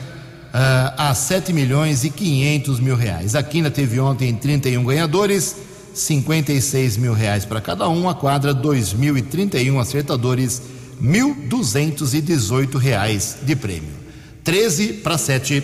a 0.53 1.13
7 1.15 1.51
milhões 1.51 2.03
e 2.03 2.11
500 2.11 2.79
mil 2.79 2.95
reais. 2.95 3.33
A 3.33 3.41
Quina 3.41 3.71
teve 3.71 3.99
ontem 3.99 4.35
31 4.35 4.83
ganhadores, 4.83 5.55
56 5.93 6.97
mil 6.97 7.13
reais 7.13 7.43
para 7.43 7.59
cada 7.59 7.89
um. 7.89 8.07
A 8.07 8.13
quadra, 8.13 8.53
2.031 8.53 9.81
acertadores, 9.81 10.61
1.218 11.01 12.77
reais 12.77 13.37
de 13.41 13.55
prêmio. 13.55 14.03
13 14.43 14.93
para 14.93 15.17
7. 15.17 15.63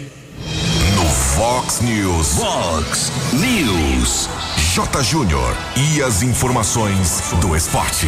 No 0.96 1.06
Fox 1.06 1.82
News. 1.82 2.34
Fox 2.34 3.12
News. 3.34 4.30
J. 4.74 5.04
Júnior. 5.04 5.56
E 5.76 6.02
as 6.02 6.24
informações 6.24 7.32
do 7.42 7.56
esporte. 7.56 8.08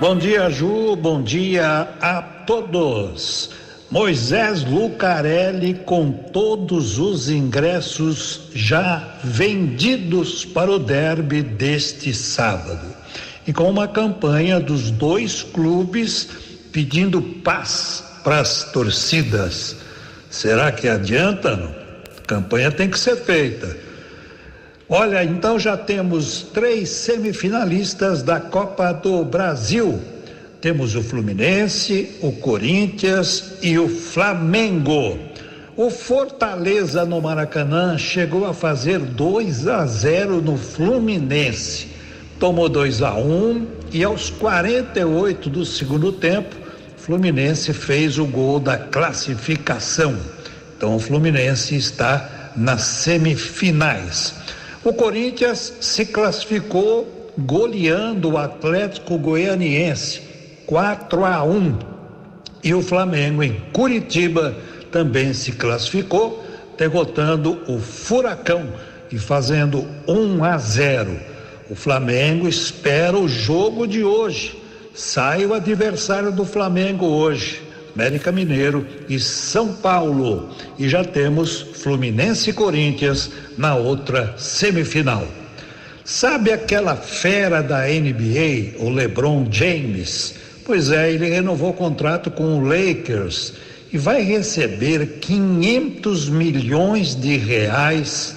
Bom 0.00 0.16
dia, 0.16 0.50
Ju. 0.50 0.96
Bom 0.96 1.22
dia 1.22 1.88
a 2.00 2.22
todos. 2.46 3.50
Moisés 3.90 4.64
Lucarelli 4.64 5.74
com 5.74 6.10
todos 6.10 6.98
os 6.98 7.28
ingressos 7.28 8.48
já 8.52 9.16
vendidos 9.22 10.44
para 10.44 10.70
o 10.72 10.78
derby 10.78 11.42
deste 11.42 12.12
sábado. 12.12 12.94
E 13.46 13.52
com 13.52 13.70
uma 13.70 13.86
campanha 13.86 14.58
dos 14.58 14.90
dois 14.90 15.44
clubes 15.44 16.28
pedindo 16.72 17.22
paz 17.22 18.02
para 18.24 18.40
as 18.40 18.64
torcidas. 18.72 19.76
Será 20.28 20.72
que 20.72 20.88
adianta? 20.88 21.56
Não? 21.56 21.72
Campanha 22.26 22.72
tem 22.72 22.90
que 22.90 22.98
ser 22.98 23.16
feita. 23.16 23.76
Olha, 24.88 25.22
então 25.22 25.60
já 25.60 25.76
temos 25.76 26.42
três 26.52 26.88
semifinalistas 26.88 28.22
da 28.22 28.40
Copa 28.40 28.92
do 28.92 29.24
Brasil. 29.24 30.02
Temos 30.60 30.94
o 30.94 31.02
Fluminense, 31.02 32.16
o 32.22 32.32
Corinthians 32.32 33.52
e 33.62 33.78
o 33.78 33.88
Flamengo. 33.88 35.18
O 35.76 35.90
Fortaleza 35.90 37.04
no 37.04 37.20
Maracanã 37.20 37.98
chegou 37.98 38.46
a 38.46 38.54
fazer 38.54 38.98
2 38.98 39.68
a 39.68 39.84
0 39.84 40.40
no 40.40 40.56
Fluminense. 40.56 41.88
Tomou 42.40 42.68
2 42.68 43.02
a 43.02 43.14
1 43.14 43.66
e 43.92 44.02
aos 44.02 44.30
48 44.30 45.50
do 45.50 45.64
segundo 45.64 46.10
tempo, 46.10 46.56
Fluminense 46.96 47.72
fez 47.72 48.18
o 48.18 48.24
gol 48.24 48.58
da 48.58 48.78
classificação. 48.78 50.16
Então 50.76 50.96
o 50.96 50.98
Fluminense 50.98 51.76
está 51.76 52.52
nas 52.56 52.82
semifinais. 52.82 54.34
O 54.82 54.92
Corinthians 54.92 55.74
se 55.80 56.06
classificou 56.06 57.30
goleando 57.38 58.30
o 58.30 58.38
Atlético 58.38 59.18
Goianiense 59.18 60.25
4 60.66 61.24
a 61.24 61.42
1. 61.44 61.78
E 62.62 62.74
o 62.74 62.82
Flamengo 62.82 63.42
em 63.42 63.60
Curitiba 63.72 64.56
também 64.90 65.32
se 65.32 65.52
classificou, 65.52 66.44
derrotando 66.76 67.62
o 67.68 67.78
Furacão 67.78 68.66
e 69.10 69.18
fazendo 69.18 69.86
1 70.08 70.44
a 70.44 70.58
0. 70.58 71.16
O 71.70 71.74
Flamengo 71.74 72.48
espera 72.48 73.16
o 73.16 73.28
jogo 73.28 73.86
de 73.86 74.02
hoje. 74.02 74.60
Sai 74.94 75.44
o 75.44 75.54
adversário 75.54 76.32
do 76.32 76.44
Flamengo 76.44 77.06
hoje, 77.06 77.62
América 77.94 78.32
Mineiro 78.32 78.86
e 79.08 79.18
São 79.20 79.74
Paulo. 79.74 80.50
E 80.78 80.88
já 80.88 81.04
temos 81.04 81.60
Fluminense 81.60 82.50
e 82.50 82.52
Corinthians 82.52 83.30
na 83.56 83.74
outra 83.74 84.34
semifinal. 84.36 85.26
Sabe 86.04 86.52
aquela 86.52 86.96
fera 86.96 87.62
da 87.62 87.82
NBA, 87.86 88.76
o 88.78 88.88
LeBron 88.88 89.46
James? 89.50 90.45
Pois 90.66 90.90
é, 90.90 91.12
ele 91.12 91.28
renovou 91.28 91.70
o 91.70 91.74
contrato 91.74 92.28
com 92.28 92.58
o 92.58 92.60
Lakers 92.60 93.52
e 93.92 93.96
vai 93.96 94.22
receber 94.22 95.20
500 95.20 96.28
milhões 96.28 97.14
de 97.14 97.36
reais 97.36 98.34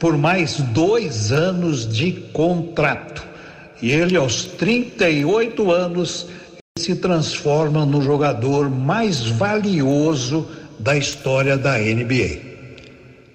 por 0.00 0.18
mais 0.18 0.56
dois 0.56 1.30
anos 1.30 1.86
de 1.86 2.12
contrato. 2.32 3.24
E 3.80 3.92
ele, 3.92 4.16
aos 4.16 4.44
38 4.44 5.70
anos, 5.70 6.26
se 6.76 6.96
transforma 6.96 7.86
no 7.86 8.02
jogador 8.02 8.68
mais 8.68 9.22
valioso 9.22 10.48
da 10.80 10.96
história 10.96 11.56
da 11.56 11.78
NBA. 11.78 12.40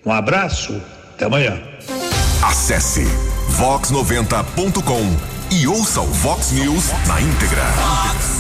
Um 0.06 0.12
abraço, 0.12 0.82
até 1.14 1.26
amanhã. 1.26 1.62
Acesse 2.42 3.06
vox90.com 3.58 5.34
e 5.56 5.68
ouça 5.68 6.02
o 6.02 6.08
Vox 6.08 6.52
News 6.52 6.92
na 7.08 7.22
íntegra. 7.22 8.33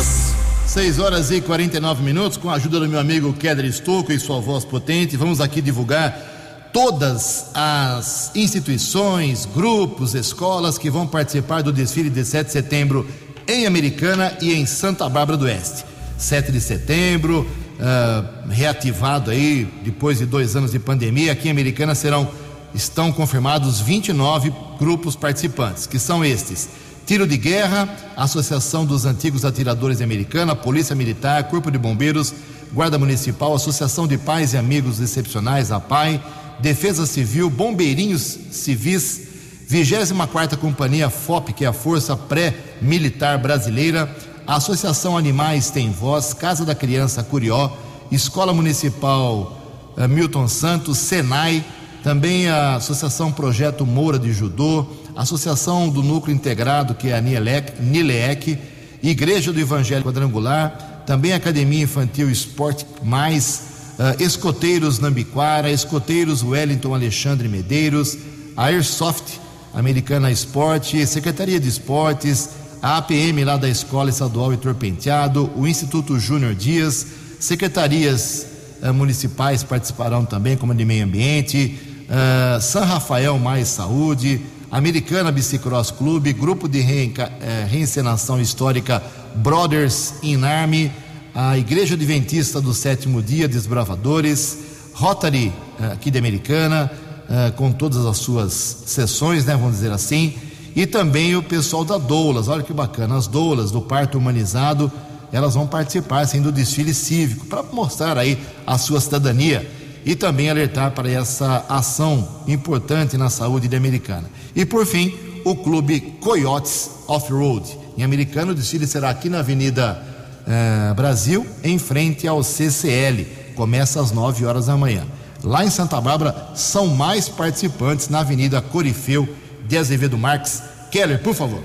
News. 0.00 0.34
6 0.66 0.98
horas 1.00 1.30
e 1.30 1.40
49 1.40 2.02
minutos, 2.02 2.38
com 2.38 2.48
a 2.48 2.54
ajuda 2.54 2.80
do 2.80 2.88
meu 2.88 2.98
amigo 2.98 3.32
Kedra 3.32 3.66
Estouco 3.66 4.12
e 4.12 4.20
sua 4.20 4.40
voz 4.40 4.64
potente, 4.64 5.16
vamos 5.16 5.40
aqui 5.40 5.60
divulgar 5.60 6.70
todas 6.72 7.50
as 7.52 8.30
instituições, 8.34 9.46
grupos, 9.46 10.14
escolas 10.14 10.78
que 10.78 10.88
vão 10.88 11.06
participar 11.06 11.62
do 11.62 11.72
desfile 11.72 12.08
de 12.08 12.24
7 12.24 12.46
de 12.46 12.52
setembro 12.52 13.06
em 13.48 13.66
Americana 13.66 14.36
e 14.40 14.54
em 14.54 14.64
Santa 14.64 15.08
Bárbara 15.08 15.36
do 15.36 15.44
Oeste. 15.44 15.84
7 16.16 16.52
de 16.52 16.60
setembro, 16.60 17.40
uh, 17.40 18.48
reativado 18.48 19.30
aí 19.30 19.64
depois 19.82 20.18
de 20.18 20.24
dois 20.24 20.54
anos 20.54 20.70
de 20.70 20.78
pandemia, 20.78 21.32
aqui 21.32 21.48
em 21.48 21.50
Americana 21.50 21.94
serão 21.94 22.30
estão 22.72 23.10
confirmados 23.10 23.80
29 23.80 24.52
grupos 24.78 25.16
participantes, 25.16 25.86
que 25.86 25.98
são 25.98 26.24
estes: 26.24 26.68
Tiro 27.10 27.26
de 27.26 27.36
Guerra, 27.36 27.88
Associação 28.16 28.86
dos 28.86 29.04
Antigos 29.04 29.44
Atiradores 29.44 30.00
Americana, 30.00 30.54
Polícia 30.54 30.94
Militar, 30.94 31.42
Corpo 31.48 31.68
de 31.68 31.76
Bombeiros, 31.76 32.32
Guarda 32.72 33.00
Municipal, 33.00 33.52
Associação 33.52 34.06
de 34.06 34.16
Pais 34.16 34.54
e 34.54 34.56
Amigos 34.56 35.00
Excepcionais, 35.00 35.72
a 35.72 35.80
PAI, 35.80 36.22
Defesa 36.60 37.04
Civil, 37.06 37.50
Bombeirinhos 37.50 38.38
Civis, 38.52 39.22
24ª 39.68 40.56
Companhia 40.56 41.10
FOP, 41.10 41.52
que 41.52 41.64
é 41.64 41.66
a 41.66 41.72
Força 41.72 42.16
Pré-Militar 42.16 43.38
Brasileira, 43.38 44.08
Associação 44.46 45.18
Animais 45.18 45.68
Tem 45.68 45.90
Voz, 45.90 46.32
Casa 46.32 46.64
da 46.64 46.76
Criança 46.76 47.24
Curió, 47.24 47.72
Escola 48.12 48.54
Municipal 48.54 49.60
uh, 49.96 50.08
Milton 50.08 50.46
Santos, 50.46 50.98
Senai, 50.98 51.64
também 52.04 52.48
a 52.48 52.76
Associação 52.76 53.32
Projeto 53.32 53.84
Moura 53.84 54.16
de 54.16 54.32
Judô, 54.32 54.99
Associação 55.20 55.90
do 55.90 56.02
Núcleo 56.02 56.34
Integrado, 56.34 56.94
que 56.94 57.08
é 57.08 57.14
a 57.14 57.20
NILEEC, 57.20 58.58
Igreja 59.02 59.52
do 59.52 59.60
Evangelho 59.60 60.02
Quadrangular, 60.02 61.02
também 61.06 61.34
Academia 61.34 61.84
Infantil 61.84 62.30
Esporte 62.30 62.86
Mais, 63.02 63.62
uh, 63.98 64.22
Escoteiros 64.22 64.98
Nambiquara, 64.98 65.70
Escoteiros 65.70 66.42
Wellington 66.42 66.94
Alexandre 66.94 67.48
Medeiros, 67.48 68.16
Airsoft 68.56 69.38
Americana 69.74 70.30
Esporte, 70.30 71.06
Secretaria 71.06 71.60
de 71.60 71.68
Esportes, 71.68 72.50
a 72.80 72.96
APM 72.96 73.44
lá 73.44 73.58
da 73.58 73.68
Escola 73.68 74.08
Estadual 74.08 74.52
Heitor 74.52 74.74
Penteado, 74.74 75.50
o 75.54 75.66
Instituto 75.66 76.18
Júnior 76.18 76.54
Dias, 76.54 77.06
secretarias 77.38 78.46
uh, 78.82 78.94
municipais 78.94 79.62
participarão 79.62 80.24
também, 80.24 80.56
como 80.56 80.74
de 80.74 80.84
Meio 80.86 81.04
Ambiente, 81.04 81.78
uh, 82.08 82.58
São 82.60 82.86
Rafael 82.86 83.38
Mais 83.38 83.68
Saúde, 83.68 84.40
Americana 84.70 85.32
Bicicross 85.32 85.90
Clube, 85.90 86.32
Grupo 86.32 86.68
de 86.68 86.80
reenca, 86.80 87.32
eh, 87.40 87.66
Reencenação 87.68 88.40
Histórica 88.40 89.02
Brothers 89.34 90.14
in 90.22 90.44
Army, 90.44 90.92
a 91.34 91.58
Igreja 91.58 91.94
Adventista 91.94 92.60
do 92.60 92.72
Sétimo 92.72 93.20
Dia 93.20 93.48
Desbravadores, 93.48 94.58
Rotary 94.92 95.52
eh, 95.80 95.86
aqui 95.86 96.08
de 96.08 96.18
Americana, 96.18 96.88
eh, 97.28 97.52
com 97.56 97.72
todas 97.72 98.06
as 98.06 98.18
suas 98.18 98.52
sessões, 98.86 99.44
né, 99.44 99.54
vamos 99.56 99.72
dizer 99.72 99.90
assim, 99.90 100.34
e 100.76 100.86
também 100.86 101.34
o 101.34 101.42
pessoal 101.42 101.84
da 101.84 101.98
Doulas, 101.98 102.46
olha 102.46 102.62
que 102.62 102.72
bacana, 102.72 103.16
as 103.16 103.26
Doulas 103.26 103.72
do 103.72 103.80
Parto 103.80 104.18
Humanizado, 104.18 104.90
elas 105.32 105.54
vão 105.54 105.66
participar 105.66 106.20
assim, 106.20 106.40
do 106.40 106.52
desfile 106.52 106.94
cívico, 106.94 107.46
para 107.46 107.64
mostrar 107.64 108.16
aí 108.16 108.38
a 108.64 108.78
sua 108.78 109.00
cidadania 109.00 109.68
e 110.04 110.14
também 110.14 110.50
alertar 110.50 110.92
para 110.92 111.10
essa 111.10 111.64
ação 111.68 112.42
importante 112.46 113.16
na 113.16 113.30
saúde 113.30 113.68
de 113.68 113.76
Americana. 113.76 114.30
E 114.54 114.64
por 114.64 114.86
fim, 114.86 115.14
o 115.44 115.54
Clube 115.56 116.00
Coyotes 116.20 116.90
Off-Road. 117.06 117.78
Em 117.96 118.02
Americana, 118.02 118.52
o 118.52 118.54
desfile 118.54 118.86
será 118.86 119.10
aqui 119.10 119.28
na 119.28 119.40
Avenida 119.40 120.02
eh, 120.46 120.94
Brasil, 120.94 121.46
em 121.62 121.78
frente 121.78 122.26
ao 122.26 122.42
CCL. 122.42 123.26
Começa 123.54 124.00
às 124.00 124.10
9 124.10 124.44
horas 124.46 124.66
da 124.66 124.76
manhã. 124.76 125.04
Lá 125.42 125.64
em 125.64 125.70
Santa 125.70 126.00
Bárbara, 126.00 126.50
são 126.54 126.86
mais 126.86 127.28
participantes 127.28 128.08
na 128.08 128.20
Avenida 128.20 128.60
Corifeu 128.60 129.28
de 129.66 129.76
Azevedo 129.76 130.18
Marques. 130.18 130.62
Keller, 130.90 131.22
por 131.22 131.34
favor. 131.34 131.62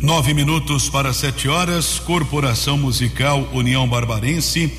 Nove 0.00 0.32
minutos 0.32 0.88
para 0.88 1.12
sete 1.12 1.46
horas. 1.46 1.98
Corporação 1.98 2.78
Musical 2.78 3.46
União 3.52 3.86
Barbarense 3.86 4.72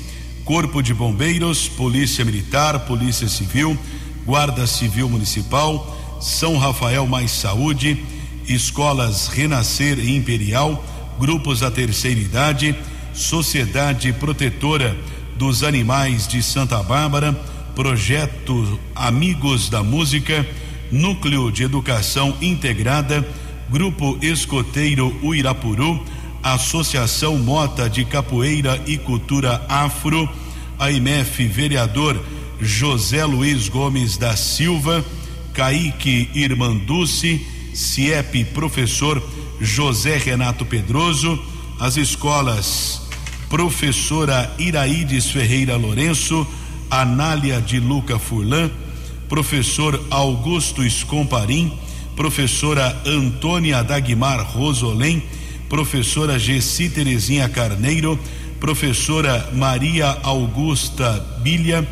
Corpo 0.44 0.82
de 0.82 0.92
Bombeiros, 0.92 1.68
Polícia 1.68 2.24
Militar, 2.24 2.80
Polícia 2.80 3.28
Civil, 3.28 3.78
Guarda 4.26 4.66
Civil 4.66 5.08
Municipal, 5.08 6.18
São 6.20 6.58
Rafael 6.58 7.06
Mais 7.06 7.30
Saúde, 7.30 8.04
Escolas 8.48 9.28
Renascer 9.28 9.98
e 9.98 10.16
Imperial, 10.16 10.84
Grupos 11.18 11.60
da 11.60 11.70
Terceira 11.70 12.20
Idade, 12.20 12.74
Sociedade 13.14 14.12
Protetora 14.12 14.96
dos 15.36 15.62
Animais 15.62 16.26
de 16.26 16.42
Santa 16.42 16.82
Bárbara, 16.82 17.32
Projeto 17.74 18.78
Amigos 18.94 19.68
da 19.68 19.82
Música, 19.82 20.46
Núcleo 20.90 21.50
de 21.50 21.62
Educação 21.62 22.36
Integrada, 22.40 23.26
Grupo 23.70 24.18
Escoteiro 24.20 25.16
Uirapuru, 25.22 26.04
Associação 26.42 27.38
Mota 27.38 27.88
de 27.88 28.04
Capoeira 28.04 28.82
e 28.86 28.98
Cultura 28.98 29.64
Afro, 29.68 30.28
AMF 30.78 31.46
Vereador 31.46 32.20
José 32.60 33.24
Luiz 33.24 33.68
Gomes 33.68 34.16
da 34.16 34.36
Silva, 34.36 35.04
Caíque 35.54 36.30
Irmanducci, 36.34 37.46
CIEP 37.72 38.44
Professor 38.46 39.22
José 39.60 40.16
Renato 40.16 40.64
Pedroso, 40.64 41.40
as 41.78 41.96
escolas 41.96 43.02
Professora 43.48 44.50
Iraides 44.58 45.30
Ferreira 45.30 45.76
Lourenço, 45.76 46.46
Anália 46.90 47.60
de 47.60 47.78
Luca 47.78 48.18
Furlan, 48.18 48.70
Professor 49.28 50.02
Augusto 50.10 50.82
Escomparim, 50.82 51.72
Professora 52.16 53.00
Antônia 53.06 53.82
Dagmar 53.82 54.42
Rosolém, 54.42 55.22
professora 55.72 56.38
Gessi 56.38 56.90
Terezinha 56.90 57.48
Carneiro, 57.48 58.20
professora 58.60 59.48
Maria 59.54 60.18
Augusta 60.22 61.18
Bilha, 61.40 61.88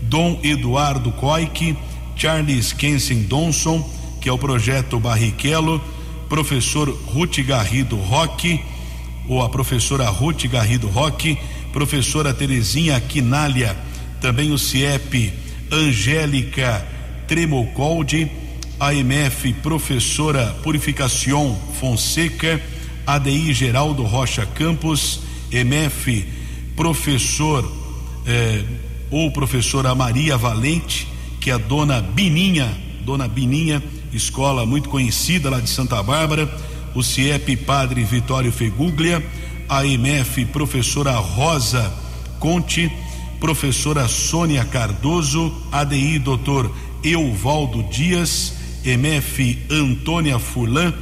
Dom 0.00 0.40
Eduardo 0.42 1.12
Coic, 1.12 1.76
Charles 2.16 2.72
Kensen 2.72 3.24
Donson, 3.24 3.86
que 4.18 4.30
é 4.30 4.32
o 4.32 4.38
projeto 4.38 4.98
Barrichello, 4.98 5.78
professor 6.26 6.88
Ruth 6.88 7.40
Garrido 7.40 7.96
Roque, 7.96 8.62
ou 9.28 9.42
a 9.42 9.50
professora 9.50 10.08
Ruth 10.08 10.46
Garrido 10.46 10.88
Roque, 10.88 11.36
professora 11.70 12.32
Terezinha 12.32 12.98
Quinalha, 12.98 13.76
também 14.22 14.52
o 14.52 14.56
CIEP 14.56 15.34
Angélica 15.70 16.82
Tremocoldi, 17.26 18.32
AMF 18.80 19.52
professora 19.62 20.46
Purificação 20.62 21.54
Fonseca, 21.78 22.58
ADI 23.08 23.54
Geraldo 23.54 24.02
Rocha 24.02 24.44
Campos, 24.44 25.20
MF 25.50 26.28
professor 26.76 27.64
eh, 28.26 28.62
ou 29.10 29.32
professora 29.32 29.94
Maria 29.94 30.36
Valente, 30.36 31.08
que 31.40 31.50
é 31.50 31.54
a 31.54 31.56
dona 31.56 32.02
Bininha, 32.02 32.70
dona 33.06 33.26
Bininha, 33.26 33.82
escola 34.12 34.66
muito 34.66 34.90
conhecida 34.90 35.48
lá 35.48 35.58
de 35.58 35.70
Santa 35.70 36.02
Bárbara, 36.02 36.54
o 36.94 37.02
CIEP 37.02 37.56
Padre 37.56 38.04
Vitório 38.04 38.52
Feguglia, 38.52 39.24
AMF 39.70 40.44
professora 40.52 41.12
Rosa 41.12 41.90
Conte, 42.38 42.92
professora 43.40 44.06
Sônia 44.06 44.66
Cardoso, 44.66 45.50
ADI 45.72 46.18
doutor 46.18 46.70
Euvaldo 47.02 47.82
Dias, 47.84 48.52
MF 48.84 49.60
Antônia 49.70 50.38
Furlan, 50.38 50.92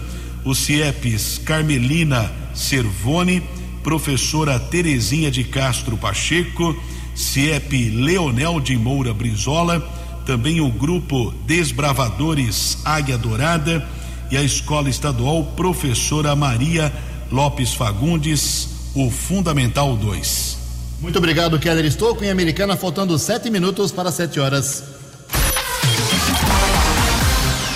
o 0.46 0.54
CIEPs 0.54 1.38
Carmelina 1.38 2.30
Servone, 2.54 3.42
professora 3.82 4.58
Terezinha 4.60 5.28
de 5.30 5.42
Castro 5.42 5.96
Pacheco, 5.96 6.74
CIEP 7.16 7.90
Leonel 7.90 8.60
de 8.60 8.76
Moura 8.76 9.12
Brizola, 9.12 9.80
também 10.24 10.60
o 10.60 10.70
grupo 10.70 11.34
Desbravadores 11.46 12.78
Águia 12.84 13.18
Dourada 13.18 13.86
e 14.30 14.36
a 14.36 14.42
Escola 14.42 14.88
Estadual 14.88 15.44
Professora 15.56 16.34
Maria 16.36 16.92
Lopes 17.30 17.74
Fagundes, 17.74 18.68
o 18.94 19.10
Fundamental 19.10 19.96
2. 19.96 20.58
Muito 21.00 21.18
obrigado, 21.18 21.58
Keller 21.58 21.84
Estouco, 21.84 22.24
em 22.24 22.30
Americana, 22.30 22.76
faltando 22.76 23.18
sete 23.18 23.50
minutos 23.50 23.90
para 23.90 24.12
sete 24.12 24.38
horas. 24.38 24.95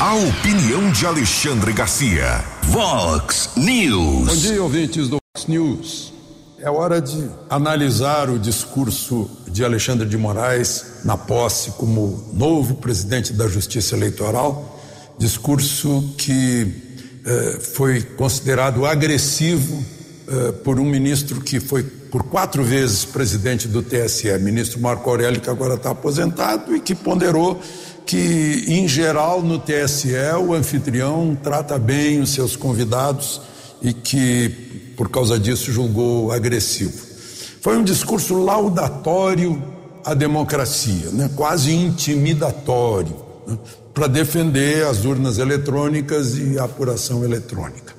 A 0.01 0.15
opinião 0.15 0.91
de 0.93 1.05
Alexandre 1.05 1.75
Garcia. 1.75 2.43
Vox 2.63 3.51
News. 3.55 4.29
Bom 4.29 4.35
dia, 4.35 4.63
ouvintes 4.63 5.09
do 5.11 5.19
Vox 5.37 5.47
News. 5.47 6.15
É 6.59 6.71
hora 6.71 7.03
de 7.03 7.29
analisar 7.51 8.31
o 8.31 8.39
discurso 8.39 9.31
de 9.49 9.63
Alexandre 9.63 10.09
de 10.09 10.17
Moraes 10.17 11.03
na 11.05 11.19
posse 11.19 11.73
como 11.73 12.31
novo 12.33 12.77
presidente 12.77 13.35
da 13.35 13.47
Justiça 13.47 13.95
Eleitoral. 13.95 14.81
Discurso 15.19 16.15
que 16.17 16.67
eh, 17.27 17.59
foi 17.61 18.01
considerado 18.01 18.87
agressivo 18.87 19.85
eh, 20.27 20.53
por 20.65 20.81
um 20.81 20.85
ministro 20.87 21.43
que 21.43 21.61
foi 21.61 21.83
por 21.83 22.25
quatro 22.25 22.65
vezes 22.65 23.05
presidente 23.05 23.69
do 23.69 23.83
TSE, 23.83 24.37
ministro 24.39 24.81
Marco 24.81 25.09
Aurélio, 25.11 25.43
que 25.43 25.51
agora 25.51 25.75
está 25.75 25.91
aposentado 25.91 26.75
e 26.75 26.81
que 26.81 26.95
ponderou 26.95 27.61
que, 28.07 28.65
em 28.67 28.89
geral, 28.89 29.43
no 29.43 29.59
TSE, 29.59 30.15
o 30.45 30.53
anfitrião 30.55 31.37
trata 31.41 31.79
bem 31.79 32.21
os 32.21 32.31
seus 32.31 32.57
convidados 32.57 33.41
e 33.81 33.93
que, 33.93 34.49
por 34.97 35.09
causa 35.09 35.39
disso, 35.39 35.73
julgou 35.73 36.33
agressivo. 36.33 36.93
Foi 37.61 37.77
um 37.77 37.85
discurso 37.85 38.43
laudatório 38.43 39.63
à 40.05 40.15
democracia, 40.15 41.11
né? 41.13 41.31
quase 41.37 41.73
intimidatório, 41.73 43.15
né? 43.47 43.59
para 43.93 44.07
defender 44.07 44.87
as 44.87 45.05
urnas 45.05 45.39
eletrônicas 45.39 46.37
e 46.39 46.59
a 46.59 46.65
apuração 46.65 47.25
eletrônica. 47.25 47.95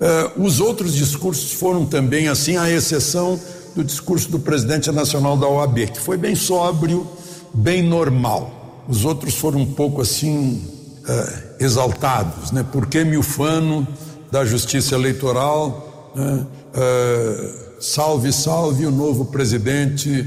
Uh, 0.00 0.42
os 0.42 0.60
outros 0.60 0.94
discursos 0.94 1.52
foram 1.52 1.86
também 1.86 2.28
assim, 2.28 2.56
à 2.56 2.70
exceção 2.70 3.38
do 3.74 3.84
discurso 3.84 4.30
do 4.30 4.38
presidente 4.38 4.90
nacional 4.90 5.36
da 5.36 5.46
OAB, 5.46 5.90
que 5.92 6.00
foi 6.00 6.16
bem 6.16 6.34
sóbrio, 6.34 7.06
bem 7.52 7.82
normal. 7.82 8.61
Os 8.88 9.04
outros 9.04 9.34
foram 9.34 9.60
um 9.60 9.72
pouco 9.74 10.00
assim 10.00 10.62
uh, 11.08 11.62
exaltados, 11.62 12.50
né? 12.50 12.64
Porque 12.72 13.04
Milfano 13.04 13.86
da 14.30 14.44
Justiça 14.44 14.94
Eleitoral, 14.94 16.12
né? 16.14 16.46
uh, 16.74 17.82
salve, 17.82 18.32
salve 18.32 18.86
o 18.86 18.90
novo 18.90 19.26
presidente, 19.26 20.26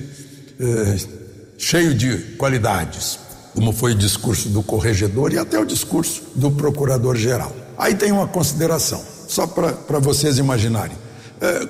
uh, 0.60 1.56
cheio 1.58 1.94
de 1.94 2.18
qualidades, 2.38 3.20
como 3.54 3.72
foi 3.72 3.92
o 3.92 3.96
discurso 3.96 4.50
do 4.50 4.64
corregedor 4.64 5.34
e 5.34 5.38
até 5.38 5.60
o 5.60 5.66
discurso 5.66 6.24
do 6.36 6.52
procurador-geral. 6.52 7.54
Aí 7.78 7.96
tem 7.96 8.12
uma 8.12 8.28
consideração, 8.28 9.04
só 9.28 9.48
para 9.48 10.00
vocês 10.00 10.38
imaginarem. 10.38 10.96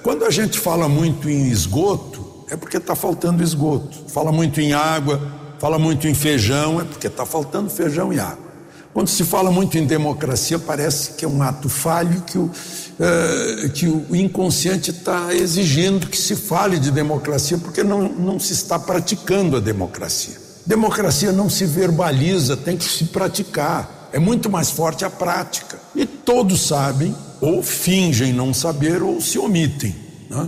quando 0.04 0.24
a 0.24 0.30
gente 0.30 0.60
fala 0.60 0.88
muito 0.88 1.30
em 1.30 1.50
esgoto, 1.50 2.46
é 2.50 2.56
porque 2.56 2.78
está 2.78 2.96
faltando 2.96 3.44
esgoto. 3.44 3.98
Fala 4.08 4.32
muito 4.32 4.62
em 4.62 4.74
água, 4.74 5.20
fala 5.66 5.80
muito 5.80 6.08
em 6.08 6.14
feijão, 6.14 6.80
é 6.80 6.84
porque 6.84 7.08
está 7.08 7.26
faltando 7.26 7.72
feijão 7.72 8.14
e 8.14 8.20
água. 8.20 8.46
Quando 8.94 9.08
se 9.08 9.24
fala 9.24 9.50
muito 9.50 9.76
em 9.80 9.84
democracia, 9.88 10.60
parece 10.60 11.14
que 11.14 11.26
é 11.26 11.28
um 11.28 11.42
ato 11.42 11.68
falho 11.70 12.22
que 12.22 12.38
o, 12.38 12.44
uh, 12.44 13.70
que 13.74 13.88
o 13.88 14.16
inconsciente 14.16 14.92
está 14.92 15.34
exigindo 15.34 16.06
que 16.06 16.20
se 16.20 16.36
fale 16.36 16.78
de 16.78 16.92
democracia, 16.92 17.58
porque 17.58 17.84
não, 17.84 18.08
não 18.10 18.40
se 18.40 18.54
está 18.54 18.78
praticando 18.78 19.58
a 19.58 19.60
democracia. 19.60 20.36
Democracia 20.68 21.32
não 21.32 21.50
se 21.50 21.66
verbaliza, 21.66 22.56
tem 22.56 22.78
que 22.78 22.86
se 22.86 23.06
praticar. 23.06 24.10
É 24.14 24.20
muito 24.20 24.52
mais 24.52 24.70
forte 24.70 25.04
a 25.04 25.10
prática. 25.10 25.80
E 25.96 26.06
todos 26.06 26.68
sabem, 26.68 27.16
ou 27.42 27.64
fingem 27.64 28.32
não 28.32 28.54
saber, 28.54 29.02
ou 29.02 29.20
se 29.20 29.40
omitem, 29.40 29.96
né? 30.30 30.48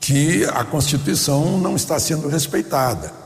que 0.00 0.42
a 0.46 0.64
Constituição 0.64 1.58
não 1.58 1.76
está 1.76 1.98
sendo 2.00 2.28
respeitada 2.28 3.23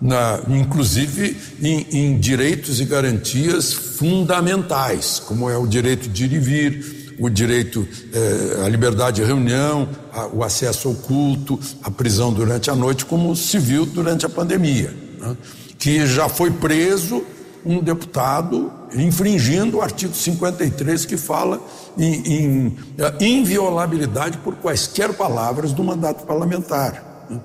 na, 0.00 0.40
inclusive 0.48 1.36
em, 1.62 1.86
em, 1.90 2.18
direitos 2.18 2.80
e 2.80 2.84
garantias 2.84 3.72
fundamentais, 3.72 5.18
como 5.18 5.48
é 5.48 5.56
o 5.56 5.66
direito 5.66 6.08
de 6.08 6.24
ir 6.24 6.32
e 6.32 6.38
vir, 6.38 7.04
o 7.18 7.28
direito 7.28 7.86
eh, 8.12 8.64
à 8.64 8.68
liberdade 8.68 9.20
de 9.20 9.26
reunião, 9.26 9.88
a, 10.12 10.26
o 10.26 10.42
acesso 10.42 10.88
ao 10.88 10.94
culto, 10.94 11.58
a 11.82 11.90
prisão 11.90 12.32
durante 12.32 12.70
a 12.70 12.74
noite, 12.74 13.04
como 13.04 13.34
se 13.36 13.58
viu 13.58 13.86
durante 13.86 14.26
a 14.26 14.28
pandemia, 14.28 14.92
né? 15.20 15.36
que 15.78 16.06
já 16.06 16.28
foi 16.28 16.50
preso 16.50 17.22
um 17.64 17.80
deputado 17.80 18.70
infringindo 18.94 19.78
o 19.78 19.82
artigo 19.82 20.14
53 20.14 21.06
que 21.06 21.16
fala 21.16 21.60
em, 21.96 22.14
em 22.14 22.76
eh, 22.98 23.24
inviolabilidade 23.24 24.38
por 24.38 24.56
quaisquer 24.56 25.12
palavras 25.14 25.72
do 25.72 25.82
mandato 25.82 26.26
parlamentar. 26.26 27.26
Né? 27.30 27.40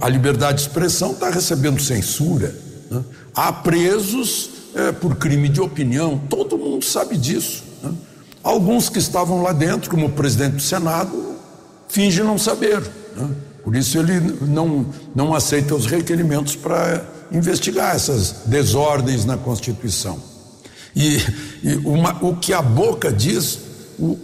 A 0.00 0.08
liberdade 0.08 0.58
de 0.58 0.68
expressão 0.68 1.12
está 1.12 1.30
recebendo 1.30 1.80
censura. 1.80 2.54
Né? 2.90 3.02
Há 3.34 3.52
presos 3.52 4.50
é, 4.74 4.92
por 4.92 5.16
crime 5.16 5.48
de 5.48 5.60
opinião, 5.60 6.18
todo 6.28 6.56
mundo 6.58 6.84
sabe 6.84 7.16
disso. 7.16 7.64
Né? 7.82 7.92
Alguns 8.42 8.88
que 8.88 8.98
estavam 8.98 9.42
lá 9.42 9.52
dentro, 9.52 9.90
como 9.90 10.06
o 10.06 10.12
presidente 10.12 10.56
do 10.56 10.62
Senado, 10.62 11.36
fingem 11.88 12.24
não 12.24 12.38
saber. 12.38 12.80
Né? 13.16 13.30
Por 13.62 13.76
isso 13.76 13.98
ele 13.98 14.20
não, 14.42 14.86
não 15.14 15.34
aceita 15.34 15.74
os 15.74 15.86
requerimentos 15.86 16.56
para 16.56 17.04
investigar 17.30 17.94
essas 17.94 18.42
desordens 18.46 19.24
na 19.24 19.36
Constituição. 19.36 20.18
E, 20.94 21.18
e 21.62 21.76
uma, 21.84 22.12
o 22.22 22.36
que 22.36 22.52
a 22.52 22.60
boca 22.60 23.10
diz 23.10 23.58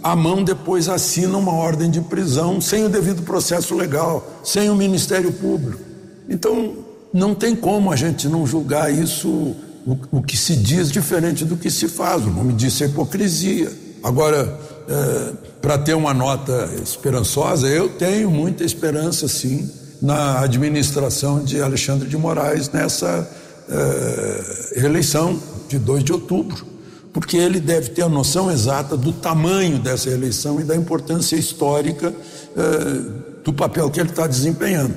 a 0.03 0.15
mão 0.15 0.43
depois 0.43 0.89
assina 0.89 1.37
uma 1.37 1.53
ordem 1.53 1.89
de 1.89 2.01
prisão 2.01 2.59
sem 2.59 2.85
o 2.85 2.89
devido 2.89 3.21
processo 3.23 3.75
legal, 3.75 4.41
sem 4.43 4.69
o 4.69 4.75
Ministério 4.75 5.31
Público. 5.31 5.81
Então, 6.27 6.73
não 7.13 7.33
tem 7.33 7.55
como 7.55 7.91
a 7.91 7.95
gente 7.95 8.27
não 8.27 8.45
julgar 8.45 8.91
isso, 8.91 9.29
o, 9.29 9.97
o 10.11 10.21
que 10.21 10.37
se 10.37 10.55
diz, 10.55 10.91
diferente 10.91 11.45
do 11.45 11.55
que 11.57 11.69
se 11.69 11.87
faz. 11.87 12.25
O 12.25 12.29
nome 12.29 12.53
disso 12.53 12.83
é 12.83 12.87
hipocrisia. 12.87 13.71
Agora, 14.03 14.59
é, 14.87 15.33
para 15.61 15.77
ter 15.77 15.93
uma 15.93 16.13
nota 16.13 16.69
esperançosa, 16.83 17.67
eu 17.67 17.89
tenho 17.89 18.29
muita 18.29 18.63
esperança, 18.63 19.27
sim, 19.27 19.69
na 20.01 20.41
administração 20.41 21.43
de 21.43 21.61
Alexandre 21.61 22.07
de 22.07 22.17
Moraes 22.17 22.69
nessa 22.69 23.29
é, 23.69 24.83
eleição 24.83 25.39
de 25.67 25.77
2 25.77 26.03
de 26.03 26.13
outubro 26.13 26.78
porque 27.13 27.37
ele 27.37 27.59
deve 27.59 27.89
ter 27.89 28.03
a 28.03 28.09
noção 28.09 28.51
exata 28.51 28.95
do 28.95 29.11
tamanho 29.11 29.79
dessa 29.79 30.09
eleição 30.09 30.59
e 30.59 30.63
da 30.63 30.75
importância 30.75 31.35
histórica 31.35 32.13
eh, 32.55 33.01
do 33.43 33.51
papel 33.51 33.89
que 33.89 33.99
ele 33.99 34.09
está 34.09 34.27
desempenhando. 34.27 34.95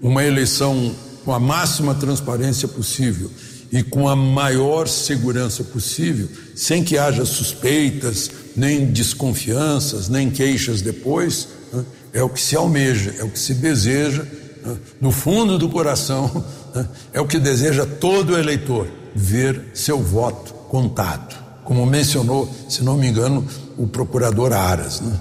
Uma 0.00 0.24
eleição 0.24 0.94
com 1.24 1.32
a 1.32 1.40
máxima 1.40 1.94
transparência 1.94 2.68
possível 2.68 3.30
e 3.72 3.82
com 3.82 4.08
a 4.08 4.16
maior 4.16 4.88
segurança 4.88 5.64
possível, 5.64 6.28
sem 6.54 6.84
que 6.84 6.96
haja 6.98 7.24
suspeitas, 7.24 8.30
nem 8.56 8.86
desconfianças, 8.86 10.08
nem 10.08 10.30
queixas 10.30 10.82
depois, 10.82 11.48
né? 11.72 11.84
é 12.12 12.22
o 12.22 12.28
que 12.28 12.40
se 12.40 12.56
almeja, 12.56 13.14
é 13.18 13.24
o 13.24 13.30
que 13.30 13.38
se 13.38 13.54
deseja, 13.54 14.22
né? 14.64 14.76
no 15.00 15.10
fundo 15.10 15.58
do 15.58 15.68
coração, 15.68 16.44
né? 16.74 16.86
é 17.12 17.20
o 17.20 17.26
que 17.26 17.38
deseja 17.38 17.86
todo 17.86 18.36
eleitor, 18.36 18.86
ver 19.14 19.62
seu 19.74 19.98
voto 19.98 20.57
contado. 20.68 21.36
Como 21.64 21.84
mencionou, 21.84 22.48
se 22.68 22.82
não 22.82 22.96
me 22.96 23.06
engano, 23.08 23.46
o 23.76 23.86
procurador 23.86 24.52
Aras. 24.52 25.00
Né? 25.00 25.12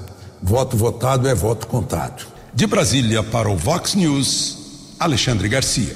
Voto 0.42 0.78
votado 0.78 1.28
é 1.28 1.36
voto 1.36 1.68
contado. 1.68 2.26
De 2.54 2.66
Brasília 2.66 3.22
para 3.22 3.50
o 3.50 3.58
Vox 3.58 3.96
News, 3.96 4.96
Alexandre 5.00 5.48
Garcia. 5.50 5.96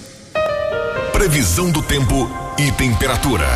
Previsão 1.13 1.71
do 1.71 1.81
tempo 1.81 2.29
e 2.57 2.71
temperatura. 2.71 3.47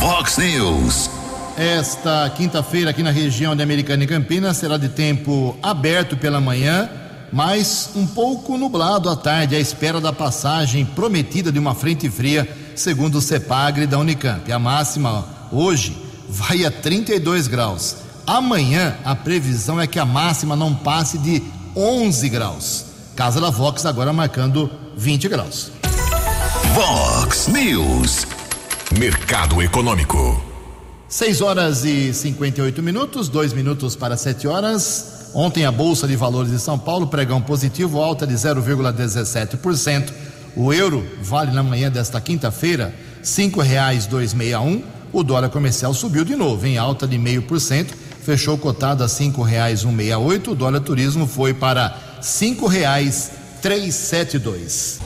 Vox 0.00 0.38
News. 0.38 1.10
Esta 1.56 2.30
quinta-feira 2.36 2.90
aqui 2.90 3.02
na 3.02 3.10
região 3.10 3.56
de 3.56 3.62
Americana 3.62 4.04
e 4.04 4.06
Campinas 4.06 4.56
será 4.58 4.76
de 4.76 4.88
tempo 4.88 5.56
aberto 5.60 6.16
pela 6.16 6.40
manhã, 6.40 6.88
mas 7.32 7.90
um 7.96 8.06
pouco 8.06 8.56
nublado 8.56 9.08
à 9.08 9.16
tarde, 9.16 9.56
à 9.56 9.58
espera 9.58 10.00
da 10.00 10.12
passagem 10.12 10.84
prometida 10.84 11.50
de 11.50 11.58
uma 11.58 11.74
frente 11.74 12.08
fria, 12.08 12.48
segundo 12.78 13.18
o 13.18 13.22
CEPAGRE 13.22 13.86
da 13.86 13.98
Unicamp. 13.98 14.50
A 14.50 14.58
máxima 14.58 15.24
hoje 15.50 15.96
vai 16.28 16.64
a 16.64 16.70
32 16.70 17.46
graus. 17.46 17.96
Amanhã 18.26 18.96
a 19.04 19.14
previsão 19.14 19.80
é 19.80 19.86
que 19.86 19.98
a 19.98 20.04
máxima 20.04 20.54
não 20.54 20.74
passe 20.74 21.18
de 21.18 21.42
11 21.74 22.28
graus. 22.28 22.84
Casa 23.16 23.40
da 23.40 23.50
Vox 23.50 23.84
agora 23.86 24.12
marcando 24.12 24.70
20 24.96 25.28
graus. 25.28 25.72
Vox 26.74 27.48
News. 27.48 28.26
Mercado 28.98 29.60
Econômico. 29.62 30.42
6 31.08 31.40
horas 31.40 31.84
e 31.84 32.12
58 32.12 32.82
minutos, 32.82 33.28
dois 33.28 33.52
minutos 33.52 33.96
para 33.96 34.16
7 34.16 34.46
horas. 34.46 35.30
Ontem 35.34 35.64
a 35.64 35.72
Bolsa 35.72 36.06
de 36.06 36.16
Valores 36.16 36.50
de 36.50 36.58
São 36.58 36.78
Paulo, 36.78 37.06
pregão 37.06 37.40
positivo, 37.40 38.00
alta 38.00 38.26
de 38.26 38.34
0,17%. 38.34 40.27
O 40.56 40.72
euro 40.72 41.06
vale 41.22 41.52
na 41.52 41.62
manhã 41.62 41.90
desta 41.90 42.20
quinta-feira 42.20 42.94
cinco 43.22 43.60
reais 43.60 44.06
dois 44.06 44.34
meia 44.34 44.60
um. 44.60 44.82
O 45.12 45.22
dólar 45.22 45.48
comercial 45.48 45.94
subiu 45.94 46.24
de 46.24 46.36
novo, 46.36 46.66
em 46.66 46.76
alta 46.76 47.06
de 47.06 47.16
meio 47.16 47.42
por 47.42 47.60
cento, 47.60 47.94
fechou 48.22 48.58
cotado 48.58 49.02
a 49.02 49.08
cinco 49.08 49.42
reais 49.42 49.84
um 49.84 49.92
meia 49.92 50.18
oito. 50.18 50.52
O 50.52 50.54
dólar 50.54 50.80
turismo 50.80 51.26
foi 51.26 51.54
para 51.54 52.18
cinco 52.20 52.66
reais 52.66 53.30
três 53.62 53.94
sete 53.94 54.38
dois. 54.38 55.00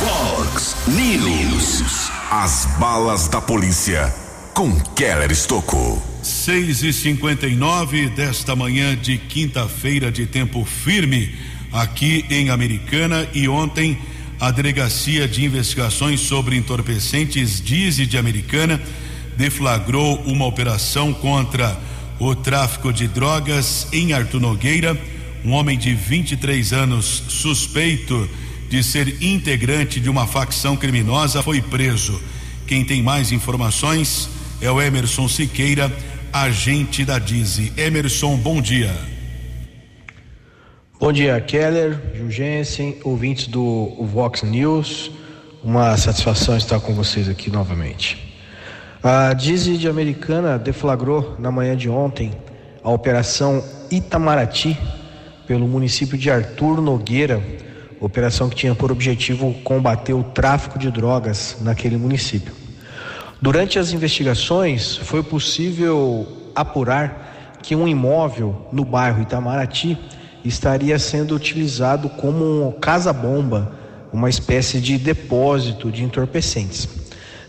Vox 0.00 0.76
News. 0.88 2.10
As 2.30 2.66
balas 2.78 3.28
da 3.28 3.40
polícia 3.40 4.12
com 4.54 4.78
Keller 4.94 5.30
Estocou. 5.30 6.02
6 6.22 6.82
e 6.84 6.92
59 6.92 8.10
desta 8.10 8.54
manhã 8.54 8.96
de 8.96 9.18
quinta-feira 9.18 10.12
de 10.12 10.24
tempo 10.24 10.64
firme 10.64 11.34
aqui 11.72 12.24
em 12.28 12.50
Americana 12.50 13.28
e 13.32 13.48
ontem 13.48 13.98
a 14.38 14.50
Delegacia 14.50 15.26
de 15.26 15.44
Investigações 15.44 16.20
sobre 16.20 16.56
Entorpecentes 16.56 17.60
Dize 17.60 18.04
de 18.04 18.18
Americana 18.18 18.80
deflagrou 19.36 20.20
uma 20.26 20.46
operação 20.46 21.12
contra 21.12 21.78
o 22.18 22.34
tráfico 22.34 22.92
de 22.92 23.08
drogas 23.08 23.86
em 23.92 24.12
Artur 24.12 24.40
Nogueira. 24.40 24.98
Um 25.44 25.52
homem 25.52 25.78
de 25.78 25.94
23 25.94 26.72
anos 26.72 27.24
suspeito 27.28 28.28
de 28.68 28.82
ser 28.82 29.22
integrante 29.22 30.00
de 30.00 30.10
uma 30.10 30.26
facção 30.26 30.76
criminosa 30.76 31.42
foi 31.42 31.60
preso. 31.60 32.20
Quem 32.66 32.84
tem 32.84 33.02
mais 33.02 33.32
informações 33.32 34.28
é 34.60 34.70
o 34.70 34.80
Emerson 34.80 35.28
Siqueira, 35.28 35.94
agente 36.32 37.04
da 37.04 37.18
Dize. 37.18 37.72
Emerson, 37.76 38.36
bom 38.36 38.60
dia. 38.60 38.92
Bom 41.02 41.12
dia, 41.12 41.40
Keller, 41.40 41.98
Jugensen, 42.14 42.96
ouvintes 43.02 43.48
do 43.48 43.92
Vox 44.02 44.44
News. 44.44 45.10
Uma 45.60 45.96
satisfação 45.96 46.56
estar 46.56 46.78
com 46.78 46.94
vocês 46.94 47.28
aqui 47.28 47.50
novamente. 47.50 48.32
A 49.02 49.32
Dize 49.32 49.76
de 49.76 49.88
Americana 49.88 50.56
deflagrou 50.56 51.34
na 51.40 51.50
manhã 51.50 51.76
de 51.76 51.88
ontem 51.88 52.30
a 52.84 52.90
operação 52.92 53.64
Itamaraty 53.90 54.78
pelo 55.44 55.66
município 55.66 56.16
de 56.16 56.30
Artur 56.30 56.80
Nogueira 56.80 57.42
operação 57.98 58.48
que 58.48 58.54
tinha 58.54 58.72
por 58.72 58.92
objetivo 58.92 59.54
combater 59.64 60.12
o 60.12 60.22
tráfico 60.22 60.78
de 60.78 60.88
drogas 60.88 61.56
naquele 61.62 61.96
município. 61.96 62.54
Durante 63.40 63.76
as 63.76 63.90
investigações, 63.92 64.98
foi 64.98 65.24
possível 65.24 66.28
apurar 66.54 67.58
que 67.60 67.74
um 67.74 67.88
imóvel 67.88 68.68
no 68.70 68.84
bairro 68.84 69.20
Itamaraty 69.20 69.98
estaria 70.44 70.98
sendo 70.98 71.34
utilizado 71.34 72.08
como 72.08 72.72
casa-bomba, 72.80 73.72
uma 74.12 74.28
espécie 74.28 74.80
de 74.80 74.98
depósito 74.98 75.90
de 75.90 76.04
entorpecentes. 76.04 76.88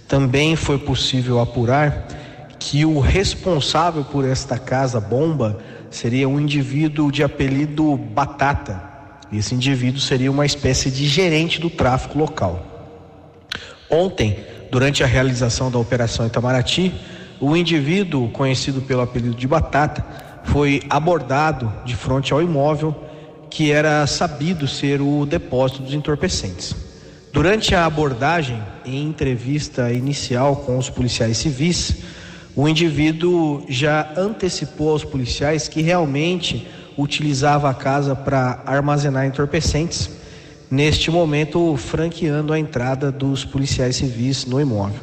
Também 0.08 0.56
foi 0.56 0.78
possível 0.78 1.40
apurar 1.40 2.08
que 2.60 2.86
o 2.86 3.00
responsável 3.00 4.04
por 4.04 4.26
esta 4.26 4.58
casa-bomba 4.58 5.60
seria 5.90 6.30
um 6.30 6.40
indivíduo 6.40 7.12
de 7.12 7.24
apelido 7.24 7.98
Batata, 7.98 8.94
esse 9.32 9.56
indivíduo 9.56 10.00
seria 10.00 10.32
uma 10.32 10.46
espécie 10.46 10.92
de 10.92 11.08
gerente 11.08 11.60
do 11.60 11.70
tráfico 11.70 12.20
local. 12.20 12.64
Ontem, 13.90 14.38
durante 14.72 15.04
a 15.04 15.08
realização 15.08 15.72
da 15.72 15.80
operação 15.80 16.26
Itamaraty, 16.26 16.94
o 17.40 17.56
indivíduo, 17.56 18.30
conhecido 18.30 18.82
pelo 18.82 19.02
apelido 19.02 19.36
de 19.36 19.48
Batata, 19.48 20.06
foi 20.44 20.84
abordado 20.90 21.72
de 21.86 21.96
frente 21.96 22.34
ao 22.34 22.42
imóvel 22.42 22.96
que 23.50 23.72
era 23.72 24.06
sabido 24.08 24.68
ser 24.68 25.00
o 25.00 25.26
depósito 25.26 25.84
dos 25.84 25.94
entorpecentes. 25.94 26.76
Durante 27.32 27.76
a 27.76 27.86
abordagem, 27.86 28.62
em 28.86 29.04
entrevista 29.04 29.92
inicial 29.92 30.56
com 30.58 30.78
os 30.78 30.90
policiais 30.90 31.38
civis, 31.38 31.98
o 32.56 32.68
indivíduo 32.68 33.64
já 33.68 34.12
antecipou 34.18 34.92
aos 34.92 35.04
policiais 35.04 35.68
que 35.68 35.82
realmente 35.82 36.68
utilizava 36.98 37.70
a 37.70 37.74
casa 37.74 38.16
para 38.16 38.62
armazenar 38.66 39.26
entorpecentes, 39.26 40.10
neste 40.70 41.10
momento 41.10 41.76
franqueando 41.78 42.54
a 42.54 42.60
entrada 42.60 43.12
dos 43.12 43.46
policiais 43.46 43.96
civis 43.96 44.46
no 44.46 44.60
imóvel. 44.60 45.00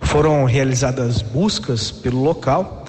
Foram 0.00 0.44
realizadas 0.44 1.22
buscas 1.22 1.90
pelo 1.90 2.22
local 2.22 2.81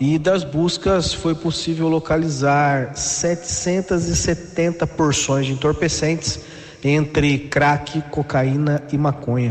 e 0.00 0.18
das 0.18 0.44
buscas 0.44 1.12
foi 1.12 1.34
possível 1.34 1.88
localizar 1.88 2.94
770 2.94 4.86
porções 4.86 5.46
de 5.46 5.52
entorpecentes 5.52 6.38
entre 6.84 7.38
crack, 7.38 8.02
cocaína 8.10 8.82
e 8.92 8.98
maconha. 8.98 9.50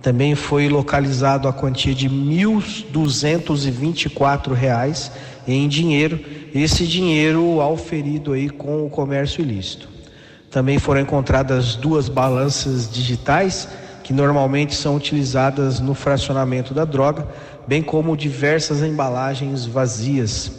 Também 0.00 0.34
foi 0.34 0.68
localizado 0.68 1.48
a 1.48 1.52
quantia 1.52 1.94
de 1.94 2.06
R$ 2.06 2.14
1.224 2.14 5.10
em 5.46 5.68
dinheiro, 5.68 6.18
esse 6.54 6.86
dinheiro 6.86 7.60
auferido 7.60 8.32
aí 8.32 8.48
com 8.48 8.86
o 8.86 8.90
comércio 8.90 9.42
ilícito. 9.42 9.90
Também 10.50 10.78
foram 10.78 11.00
encontradas 11.00 11.76
duas 11.76 12.08
balanças 12.08 12.90
digitais 12.90 13.68
que 14.02 14.12
normalmente 14.12 14.74
são 14.74 14.96
utilizadas 14.96 15.78
no 15.78 15.94
fracionamento 15.94 16.74
da 16.74 16.84
droga, 16.84 17.28
bem 17.70 17.82
como 17.82 18.16
diversas 18.16 18.82
embalagens 18.82 19.64
vazias. 19.64 20.50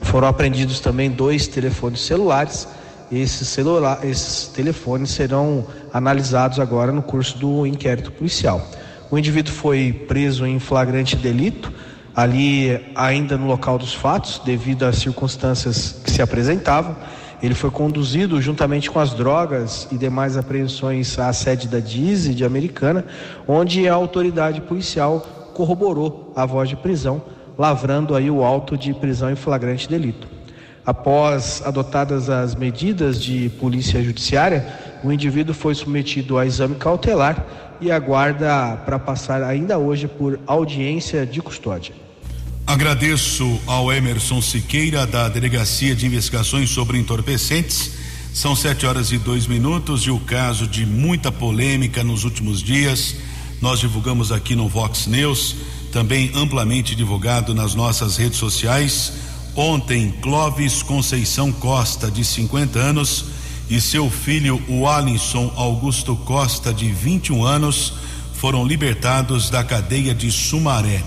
Foram 0.00 0.26
apreendidos 0.26 0.80
também 0.80 1.08
dois 1.08 1.46
telefones 1.46 2.00
celulares. 2.00 2.66
Esses, 3.10 3.46
celular, 3.46 4.04
esses 4.04 4.48
telefones 4.48 5.10
serão 5.10 5.64
analisados 5.92 6.58
agora 6.58 6.90
no 6.90 7.02
curso 7.02 7.38
do 7.38 7.64
inquérito 7.68 8.10
policial. 8.10 8.68
O 9.12 9.16
indivíduo 9.16 9.54
foi 9.54 9.92
preso 10.08 10.44
em 10.44 10.58
flagrante 10.58 11.14
delito 11.14 11.72
ali 12.16 12.84
ainda 12.96 13.38
no 13.38 13.46
local 13.46 13.78
dos 13.78 13.94
fatos, 13.94 14.42
devido 14.44 14.86
às 14.86 14.96
circunstâncias 14.96 16.00
que 16.02 16.10
se 16.10 16.20
apresentavam. 16.20 16.96
Ele 17.40 17.54
foi 17.54 17.70
conduzido 17.70 18.42
juntamente 18.42 18.90
com 18.90 18.98
as 18.98 19.14
drogas 19.14 19.86
e 19.92 19.96
demais 19.96 20.36
apreensões 20.36 21.16
à 21.16 21.32
sede 21.32 21.68
da 21.68 21.78
DISE 21.78 22.34
de 22.34 22.44
Americana, 22.44 23.04
onde 23.46 23.86
a 23.86 23.94
autoridade 23.94 24.60
policial 24.62 25.35
corroborou 25.56 26.34
a 26.36 26.44
voz 26.44 26.68
de 26.68 26.76
prisão, 26.76 27.22
lavrando 27.56 28.14
aí 28.14 28.30
o 28.30 28.44
auto 28.44 28.76
de 28.76 28.92
prisão 28.92 29.30
em 29.30 29.36
flagrante 29.36 29.88
delito. 29.88 30.28
Após 30.84 31.62
adotadas 31.64 32.28
as 32.28 32.54
medidas 32.54 33.20
de 33.20 33.48
polícia 33.58 34.02
judiciária, 34.02 34.66
o 35.02 35.10
indivíduo 35.10 35.54
foi 35.54 35.74
submetido 35.74 36.36
a 36.36 36.44
exame 36.44 36.74
cautelar 36.74 37.44
e 37.80 37.90
aguarda 37.90 38.76
para 38.84 38.98
passar 38.98 39.42
ainda 39.42 39.78
hoje 39.78 40.06
por 40.06 40.38
audiência 40.46 41.24
de 41.24 41.40
custódia. 41.40 41.94
Agradeço 42.66 43.58
ao 43.66 43.90
Emerson 43.90 44.42
Siqueira, 44.42 45.06
da 45.06 45.28
Delegacia 45.28 45.94
de 45.94 46.04
Investigações 46.04 46.68
sobre 46.68 46.98
Entorpecentes. 46.98 47.92
São 48.34 48.54
sete 48.54 48.84
horas 48.84 49.10
e 49.10 49.18
dois 49.18 49.46
minutos 49.46 50.02
e 50.02 50.10
o 50.10 50.20
caso 50.20 50.66
de 50.66 50.84
muita 50.84 51.32
polêmica 51.32 52.04
nos 52.04 52.24
últimos 52.24 52.62
dias. 52.62 53.16
Nós 53.60 53.80
divulgamos 53.80 54.30
aqui 54.30 54.54
no 54.54 54.68
Vox 54.68 55.06
News, 55.06 55.56
também 55.90 56.30
amplamente 56.34 56.94
divulgado 56.94 57.54
nas 57.54 57.74
nossas 57.74 58.16
redes 58.16 58.38
sociais. 58.38 59.12
Ontem, 59.54 60.12
Clóvis 60.20 60.82
Conceição 60.82 61.50
Costa, 61.50 62.10
de 62.10 62.22
50 62.22 62.78
anos, 62.78 63.24
e 63.68 63.80
seu 63.80 64.10
filho, 64.10 64.62
o 64.68 64.86
Alisson 64.86 65.52
Augusto 65.56 66.14
Costa, 66.14 66.72
de 66.72 66.90
21 66.92 67.44
anos, 67.44 67.94
foram 68.34 68.64
libertados 68.64 69.48
da 69.48 69.64
cadeia 69.64 70.14
de 70.14 70.30
Sumaré. 70.30 71.02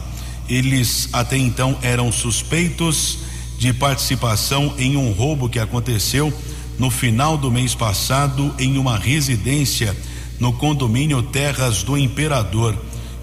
Eles 0.49 1.07
até 1.13 1.37
então 1.37 1.77
eram 1.83 2.11
suspeitos 2.11 3.19
de 3.59 3.71
participação 3.71 4.73
em 4.77 4.97
um 4.97 5.11
roubo 5.11 5.47
que 5.47 5.59
aconteceu 5.59 6.33
no 6.79 6.89
final 6.89 7.37
do 7.37 7.51
mês 7.51 7.75
passado 7.75 8.53
em 8.57 8.77
uma 8.77 8.97
residência 8.97 9.95
no 10.39 10.53
condomínio 10.53 11.21
Terras 11.21 11.83
do 11.83 11.97
Imperador. 11.97 12.77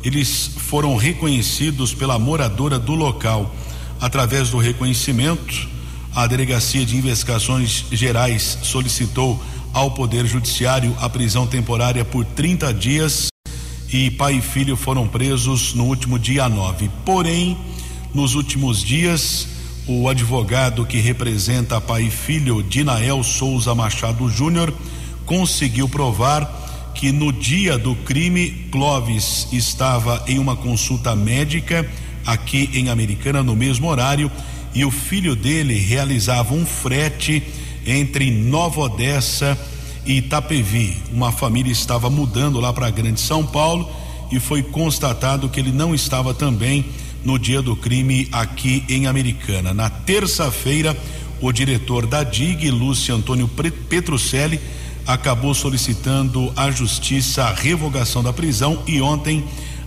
Eles 0.04 0.50
foram 0.56 0.96
reconhecidos 0.96 1.94
pela 1.94 2.18
moradora 2.18 2.78
do 2.78 2.94
local. 2.94 3.54
Através 4.00 4.50
do 4.50 4.58
reconhecimento, 4.58 5.68
a 6.14 6.26
Delegacia 6.26 6.84
de 6.84 6.96
Investigações 6.96 7.86
Gerais 7.90 8.58
solicitou 8.62 9.42
ao 9.72 9.90
Poder 9.90 10.26
Judiciário 10.26 10.94
a 11.00 11.08
prisão 11.08 11.46
temporária 11.46 12.04
por 12.04 12.24
30 12.24 12.72
dias 12.72 13.28
e 13.92 14.10
pai 14.10 14.34
e 14.34 14.40
filho 14.42 14.76
foram 14.76 15.06
presos 15.06 15.72
no 15.74 15.84
último 15.84 16.18
dia 16.18 16.48
9. 16.48 16.90
Porém, 17.04 17.56
nos 18.12 18.34
últimos 18.34 18.82
dias, 18.82 19.46
o 19.86 20.08
advogado 20.08 20.84
que 20.84 20.98
representa 20.98 21.80
pai 21.80 22.04
e 22.04 22.10
filho, 22.10 22.62
Dinael 22.62 23.22
Souza 23.22 23.74
Machado 23.74 24.28
Júnior, 24.28 24.72
conseguiu 25.24 25.88
provar 25.88 26.65
que 26.96 27.12
no 27.12 27.30
dia 27.30 27.76
do 27.76 27.94
crime, 27.94 28.50
Clóvis 28.72 29.48
estava 29.52 30.24
em 30.26 30.38
uma 30.38 30.56
consulta 30.56 31.14
médica 31.14 31.88
aqui 32.24 32.70
em 32.72 32.88
Americana 32.88 33.42
no 33.42 33.54
mesmo 33.54 33.86
horário 33.86 34.30
e 34.74 34.84
o 34.84 34.90
filho 34.90 35.36
dele 35.36 35.74
realizava 35.74 36.54
um 36.54 36.64
frete 36.64 37.42
entre 37.86 38.30
Nova 38.30 38.80
Odessa 38.80 39.58
e 40.06 40.16
Itapevi. 40.18 40.96
Uma 41.12 41.30
família 41.30 41.70
estava 41.70 42.08
mudando 42.08 42.58
lá 42.58 42.72
para 42.72 42.90
Grande 42.90 43.20
São 43.20 43.44
Paulo 43.44 43.90
e 44.32 44.40
foi 44.40 44.62
constatado 44.62 45.50
que 45.50 45.60
ele 45.60 45.72
não 45.72 45.94
estava 45.94 46.32
também 46.32 46.86
no 47.22 47.38
dia 47.38 47.60
do 47.60 47.76
crime 47.76 48.26
aqui 48.32 48.84
em 48.88 49.06
Americana. 49.06 49.74
Na 49.74 49.90
terça-feira, 49.90 50.96
o 51.42 51.52
diretor 51.52 52.06
da 52.06 52.22
DIG, 52.22 52.70
Lúcio 52.70 53.14
Antônio 53.14 53.48
Petrucelli, 53.88 54.58
acabou 55.06 55.54
solicitando 55.54 56.52
à 56.56 56.70
justiça 56.70 57.44
a 57.44 57.54
revogação 57.54 58.22
da 58.22 58.32
prisão 58.32 58.82
e 58.86 59.00
ontem 59.00 59.44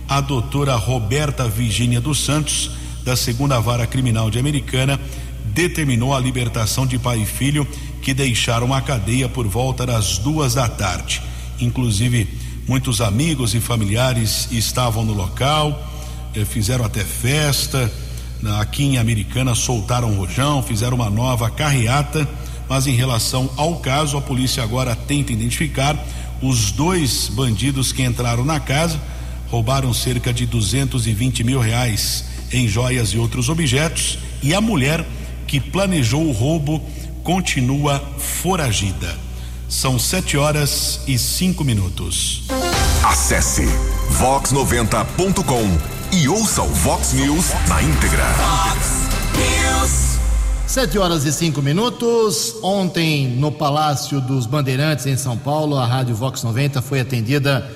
a 0.08 0.20
doutora 0.20 0.74
Roberta 0.74 1.48
Virgínia 1.48 2.00
dos 2.00 2.24
Santos, 2.24 2.70
da 3.04 3.14
segunda 3.14 3.60
vara 3.60 3.86
criminal 3.86 4.30
de 4.30 4.38
Americana, 4.38 4.98
determinou 5.44 6.14
a 6.14 6.20
libertação 6.20 6.86
de 6.86 6.98
pai 6.98 7.20
e 7.22 7.26
filho 7.26 7.66
que 8.02 8.14
deixaram 8.14 8.72
a 8.72 8.80
cadeia 8.80 9.28
por 9.28 9.46
volta 9.46 9.84
das 9.84 10.18
duas 10.18 10.54
da 10.54 10.68
tarde. 10.68 11.22
Inclusive, 11.60 12.26
muitos 12.66 13.00
amigos 13.00 13.54
e 13.54 13.60
familiares 13.60 14.48
estavam 14.50 15.04
no 15.04 15.12
local, 15.12 15.86
eh, 16.34 16.44
fizeram 16.44 16.84
até 16.84 17.04
festa. 17.04 17.92
Aqui 18.58 18.84
em 18.84 18.98
Americana 18.98 19.54
soltaram 19.54 20.12
o 20.12 20.16
rojão, 20.16 20.62
fizeram 20.62 20.96
uma 20.96 21.10
nova 21.10 21.50
carreata, 21.50 22.26
mas 22.70 22.86
em 22.86 22.94
relação 22.94 23.50
ao 23.56 23.80
caso, 23.80 24.16
a 24.16 24.22
polícia 24.22 24.62
agora 24.62 24.94
tenta 24.94 25.32
identificar 25.32 25.98
os 26.40 26.70
dois 26.70 27.28
bandidos 27.28 27.92
que 27.92 28.04
entraram 28.04 28.44
na 28.44 28.60
casa 28.60 28.98
roubaram 29.50 29.92
cerca 29.92 30.32
de 30.32 30.46
220 30.46 31.42
mil 31.42 31.58
reais 31.58 32.24
em 32.52 32.68
joias 32.68 33.08
e 33.08 33.18
outros 33.18 33.48
objetos 33.48 34.20
e 34.40 34.54
a 34.54 34.60
mulher 34.60 35.04
que 35.48 35.58
planejou 35.58 36.24
o 36.24 36.32
roubo 36.32 36.80
continua 37.24 38.00
foragida. 38.16 39.18
São 39.68 39.98
sete 39.98 40.36
horas 40.36 41.00
e 41.08 41.18
cinco 41.18 41.64
minutos. 41.64 42.44
Acesse 43.02 43.66
vox90.com 44.20 46.16
e 46.16 46.28
ouça 46.28 46.62
o 46.62 46.68
Vox 46.68 47.12
News 47.14 47.46
na 47.68 47.82
íntegra. 47.82 48.99
Sete 50.70 50.98
horas 50.98 51.24
e 51.24 51.32
cinco 51.32 51.60
minutos. 51.60 52.54
Ontem, 52.62 53.26
no 53.26 53.50
Palácio 53.50 54.20
dos 54.20 54.46
Bandeirantes, 54.46 55.04
em 55.04 55.16
São 55.16 55.36
Paulo, 55.36 55.76
a 55.76 55.84
Rádio 55.84 56.14
Vox 56.14 56.44
90 56.44 56.80
foi 56.80 57.00
atendida 57.00 57.68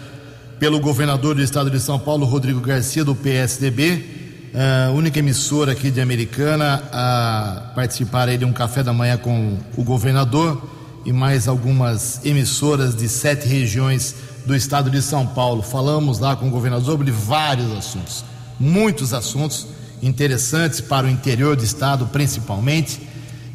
pelo 0.60 0.78
governador 0.78 1.34
do 1.34 1.42
estado 1.42 1.68
de 1.72 1.80
São 1.80 1.98
Paulo, 1.98 2.24
Rodrigo 2.24 2.60
Garcia, 2.60 3.04
do 3.04 3.16
PSDB, 3.16 4.46
a 4.86 4.92
única 4.92 5.18
emissora 5.18 5.72
aqui 5.72 5.90
de 5.90 6.00
Americana 6.00 6.84
a 6.92 7.72
participar 7.74 8.28
aí 8.28 8.38
de 8.38 8.44
um 8.44 8.52
café 8.52 8.80
da 8.80 8.92
manhã 8.92 9.16
com 9.16 9.58
o 9.76 9.82
governador 9.82 10.62
e 11.04 11.12
mais 11.12 11.48
algumas 11.48 12.24
emissoras 12.24 12.94
de 12.94 13.08
sete 13.08 13.48
regiões 13.48 14.14
do 14.46 14.54
estado 14.54 14.88
de 14.88 15.02
São 15.02 15.26
Paulo. 15.26 15.62
Falamos 15.62 16.20
lá 16.20 16.36
com 16.36 16.46
o 16.46 16.50
governador 16.50 16.86
sobre 16.86 17.10
vários 17.10 17.72
assuntos, 17.72 18.24
muitos 18.60 19.12
assuntos 19.12 19.66
interessantes 20.06 20.80
para 20.80 21.06
o 21.06 21.10
interior 21.10 21.56
do 21.56 21.64
estado, 21.64 22.06
principalmente. 22.06 23.00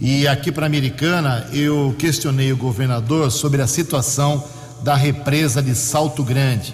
E 0.02 0.28
aqui 0.28 0.52
para 0.52 0.66
Americana, 0.66 1.48
eu 1.54 1.96
questionei 1.98 2.52
o 2.52 2.58
governador 2.58 3.32
sobre 3.32 3.62
a 3.62 3.68
situação 3.68 4.44
da 4.84 4.96
represa 4.96 5.62
de 5.62 5.76
Salto 5.76 6.24
Grande 6.24 6.74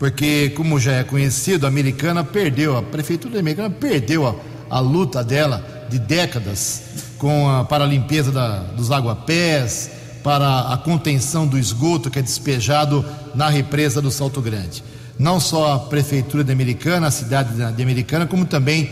porque, 0.00 0.48
como 0.56 0.80
já 0.80 0.92
é 0.92 1.04
conhecido, 1.04 1.66
a 1.66 1.68
americana 1.68 2.24
perdeu, 2.24 2.74
a 2.74 2.82
prefeitura 2.82 3.38
americana 3.38 3.68
perdeu 3.68 4.26
a, 4.26 4.34
a 4.70 4.80
luta 4.80 5.22
dela 5.22 5.62
de 5.90 5.98
décadas 5.98 6.82
com 7.18 7.50
a, 7.50 7.66
para 7.66 7.84
a 7.84 7.86
limpeza 7.86 8.32
da, 8.32 8.60
dos 8.60 8.90
aguapés, 8.90 9.90
para 10.24 10.72
a 10.72 10.78
contenção 10.78 11.46
do 11.46 11.58
esgoto 11.58 12.10
que 12.10 12.18
é 12.18 12.22
despejado 12.22 13.04
na 13.34 13.50
represa 13.50 14.00
do 14.00 14.10
Salto 14.10 14.40
Grande. 14.40 14.82
Não 15.18 15.38
só 15.38 15.74
a 15.74 15.78
prefeitura 15.78 16.42
de 16.42 16.50
Americana, 16.50 17.08
a 17.08 17.10
cidade 17.10 17.50
de 17.52 17.82
Americana, 17.82 18.26
como 18.26 18.46
também 18.46 18.88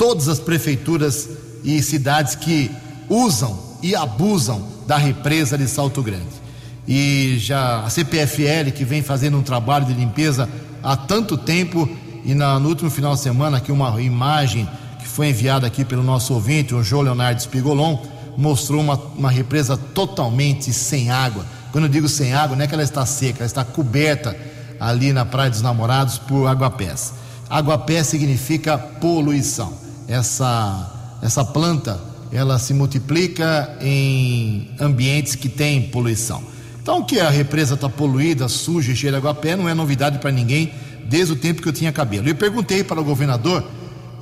todas 0.00 0.28
as 0.28 0.38
prefeituras 0.38 1.28
e 1.62 1.82
cidades 1.82 2.34
que 2.34 2.70
usam 3.06 3.58
e 3.82 3.94
abusam 3.94 4.66
da 4.86 4.96
represa 4.96 5.58
de 5.58 5.68
Salto 5.68 6.02
Grande 6.02 6.40
e 6.88 7.36
já 7.38 7.84
a 7.84 7.90
CPFL 7.90 8.70
que 8.74 8.82
vem 8.82 9.02
fazendo 9.02 9.36
um 9.36 9.42
trabalho 9.42 9.84
de 9.84 9.92
limpeza 9.92 10.48
há 10.82 10.96
tanto 10.96 11.36
tempo 11.36 11.86
e 12.24 12.32
na, 12.32 12.58
no 12.58 12.70
último 12.70 12.88
final 12.88 13.14
de 13.14 13.20
semana 13.20 13.58
aqui 13.58 13.70
uma 13.70 14.00
imagem 14.00 14.66
que 14.98 15.06
foi 15.06 15.28
enviada 15.28 15.66
aqui 15.66 15.84
pelo 15.84 16.02
nosso 16.02 16.32
ouvinte, 16.32 16.74
o 16.74 16.82
João 16.82 17.02
Leonardo 17.02 17.42
Spigolon, 17.42 17.98
mostrou 18.38 18.80
uma, 18.80 18.94
uma 18.96 19.30
represa 19.30 19.76
totalmente 19.76 20.72
sem 20.72 21.10
água. 21.10 21.44
Quando 21.72 21.84
eu 21.84 21.90
digo 21.90 22.08
sem 22.08 22.32
água, 22.32 22.56
não 22.56 22.64
é 22.64 22.66
que 22.66 22.72
ela 22.72 22.82
está 22.82 23.04
seca, 23.04 23.40
ela 23.40 23.46
está 23.46 23.64
coberta 23.64 24.34
ali 24.80 25.12
na 25.12 25.26
Praia 25.26 25.50
dos 25.50 25.60
Namorados 25.60 26.16
por 26.16 26.46
aguapés. 26.46 27.12
Aguapé 27.50 28.02
significa 28.02 28.78
poluição. 28.78 29.89
Essa, 30.10 31.18
essa 31.22 31.44
planta, 31.44 32.00
ela 32.32 32.58
se 32.58 32.74
multiplica 32.74 33.76
em 33.80 34.68
ambientes 34.80 35.36
que 35.36 35.48
têm 35.48 35.82
poluição. 35.82 36.42
Então, 36.82 37.04
que 37.04 37.20
a 37.20 37.30
represa 37.30 37.74
está 37.74 37.88
poluída, 37.88 38.48
suja, 38.48 38.92
cheia 38.92 39.12
de 39.12 39.18
água 39.18 39.32
pé, 39.32 39.54
não 39.54 39.68
é 39.68 39.74
novidade 39.74 40.18
para 40.18 40.32
ninguém 40.32 40.72
desde 41.04 41.32
o 41.34 41.36
tempo 41.36 41.62
que 41.62 41.68
eu 41.68 41.72
tinha 41.72 41.92
cabelo. 41.92 42.28
Eu 42.28 42.34
perguntei 42.34 42.82
para 42.82 43.00
o 43.00 43.04
governador 43.04 43.62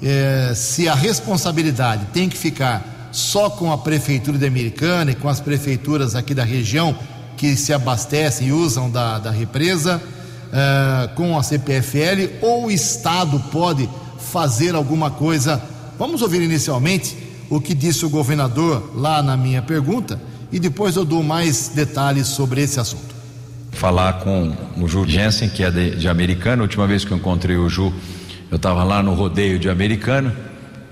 eh, 0.03 0.53
se 0.55 0.87
a 0.87 0.94
responsabilidade 0.94 2.05
tem 2.12 2.29
que 2.29 2.37
ficar 2.37 3.09
só 3.11 3.48
com 3.48 3.72
a 3.72 3.79
prefeitura 3.79 4.37
de 4.37 4.46
Americana 4.46 5.12
e 5.12 5.14
com 5.14 5.27
as 5.27 5.40
prefeituras 5.40 6.14
aqui 6.14 6.35
da 6.35 6.44
região 6.44 6.94
que 7.35 7.57
se 7.57 7.72
abastecem 7.72 8.48
e 8.48 8.53
usam 8.53 8.90
da, 8.90 9.18
da 9.18 9.31
represa, 9.31 10.03
eh, 10.53 11.09
com 11.14 11.38
a 11.38 11.42
CPFL, 11.42 12.37
ou 12.42 12.66
o 12.66 12.70
Estado 12.70 13.40
pode 13.51 13.88
fazer 14.18 14.74
alguma 14.74 15.11
coisa. 15.11 15.62
Vamos 15.99 16.23
ouvir 16.23 16.41
inicialmente 16.41 17.17
o 17.51 17.61
que 17.61 17.75
disse 17.75 18.07
o 18.07 18.11
governador 18.11 18.93
lá 18.95 19.23
na 19.23 19.37
minha 19.37 19.61
pergunta 19.61 20.21
e 20.53 20.61
depois 20.61 20.97
eu 20.97 21.05
dou 21.05 21.23
mais 21.23 21.71
detalhes 21.75 22.29
sobre 22.29 22.63
esse 22.63 22.79
assunto. 22.79 23.17
Falar 23.73 24.15
com 24.21 24.55
o 24.77 24.88
Ju 24.88 25.07
Jensen, 25.07 25.49
que 25.49 25.63
é 25.63 25.71
de, 25.71 25.96
de 25.96 26.09
Americana. 26.09 26.63
A 26.63 26.65
última 26.65 26.87
vez 26.87 27.05
que 27.05 27.11
eu 27.11 27.17
encontrei 27.17 27.57
o 27.57 27.69
Ju, 27.69 27.92
eu 28.51 28.57
estava 28.57 28.85
lá 28.85 29.03
no 29.03 29.15
rodeio 29.15 29.59
de 29.59 29.69
Americana, 29.69 30.35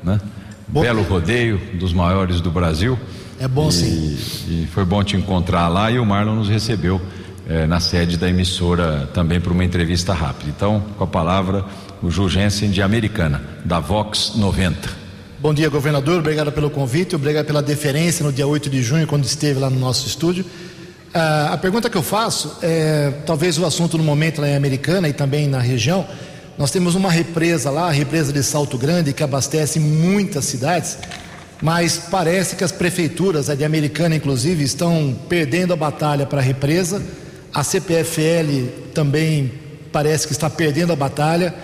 né? 0.03 0.21
Bom, 0.69 0.81
Belo 0.81 1.03
rodeio, 1.03 1.61
dos 1.79 1.93
maiores 1.93 2.41
do 2.41 2.51
Brasil. 2.51 2.99
É 3.39 3.47
bom 3.47 3.69
e, 3.69 3.73
sim. 3.73 4.19
E 4.49 4.67
foi 4.73 4.85
bom 4.85 5.05
te 5.05 5.17
encontrar 5.17 5.69
lá 5.69 5.91
e 5.91 5.99
o 5.99 6.05
Marlon 6.05 6.35
nos 6.35 6.49
recebeu 6.49 7.01
eh, 7.49 7.67
na 7.67 7.81
sede 7.81 8.17
da 8.17 8.29
emissora 8.29 9.09
também 9.15 9.41
para 9.41 9.53
uma 9.53 9.65
entrevista 9.65 10.13
rápida. 10.13 10.51
Então, 10.55 10.83
com 10.99 11.05
a 11.05 11.07
palavra, 11.07 11.65
o 12.03 12.11
Ju 12.11 12.29
Jensen 12.29 12.71
de 12.71 12.83
Americana, 12.83 13.41
da 13.65 13.79
Vox 13.79 14.33
90. 14.35 15.07
Bom 15.39 15.55
dia, 15.55 15.69
governador. 15.69 16.19
Obrigado 16.19 16.51
pelo 16.51 16.71
convite, 16.71 17.15
obrigado 17.15 17.47
pela 17.47 17.63
deferência 17.63 18.25
no 18.25 18.33
dia 18.33 18.47
8 18.47 18.69
de 18.69 18.83
junho, 18.83 19.07
quando 19.07 19.25
esteve 19.25 19.61
lá 19.61 19.71
no 19.71 19.79
nosso 19.79 20.07
estúdio. 20.07 20.45
Ah, 21.15 21.51
a 21.53 21.57
pergunta 21.57 21.89
que 21.89 21.97
eu 21.97 22.03
faço 22.03 22.59
é: 22.63 23.13
talvez 23.25 23.59
o 23.59 23.65
assunto 23.65 23.97
no 23.97 24.05
momento 24.05 24.41
lá 24.41 24.49
em 24.49 24.57
Americana 24.57 25.09
e 25.09 25.13
também 25.13 25.47
na 25.47 25.61
região. 25.61 26.07
Nós 26.59 26.71
temos 26.71 26.95
uma 26.95 27.11
represa 27.11 27.71
lá, 27.71 27.89
a 27.89 27.93
represa 27.93 28.33
de 28.33 28.43
Salto 28.43 28.77
Grande, 28.77 29.13
que 29.13 29.23
abastece 29.23 29.79
muitas 29.79 30.47
cidades. 30.47 30.99
mas 31.63 31.97
parece 32.11 32.57
que 32.57 32.65
as 32.65 32.73
prefeituras, 32.73 33.49
a 33.49 33.55
de 33.55 33.65
Americana 33.65 34.17
inclusive, 34.17 34.65
estão 34.65 35.17
perdendo 35.29 35.73
a 35.73 35.77
batalha 35.77 36.27
para 36.27 36.41
a 36.41 36.43
represa. 36.43 37.03
A 37.57 37.65
CPFL 37.65 38.91
também 38.93 39.51
parece 39.91 40.27
que 40.27 40.35
está 40.35 40.51
perdendo 40.51 40.93
a 40.93 40.97
batalha 40.97 41.55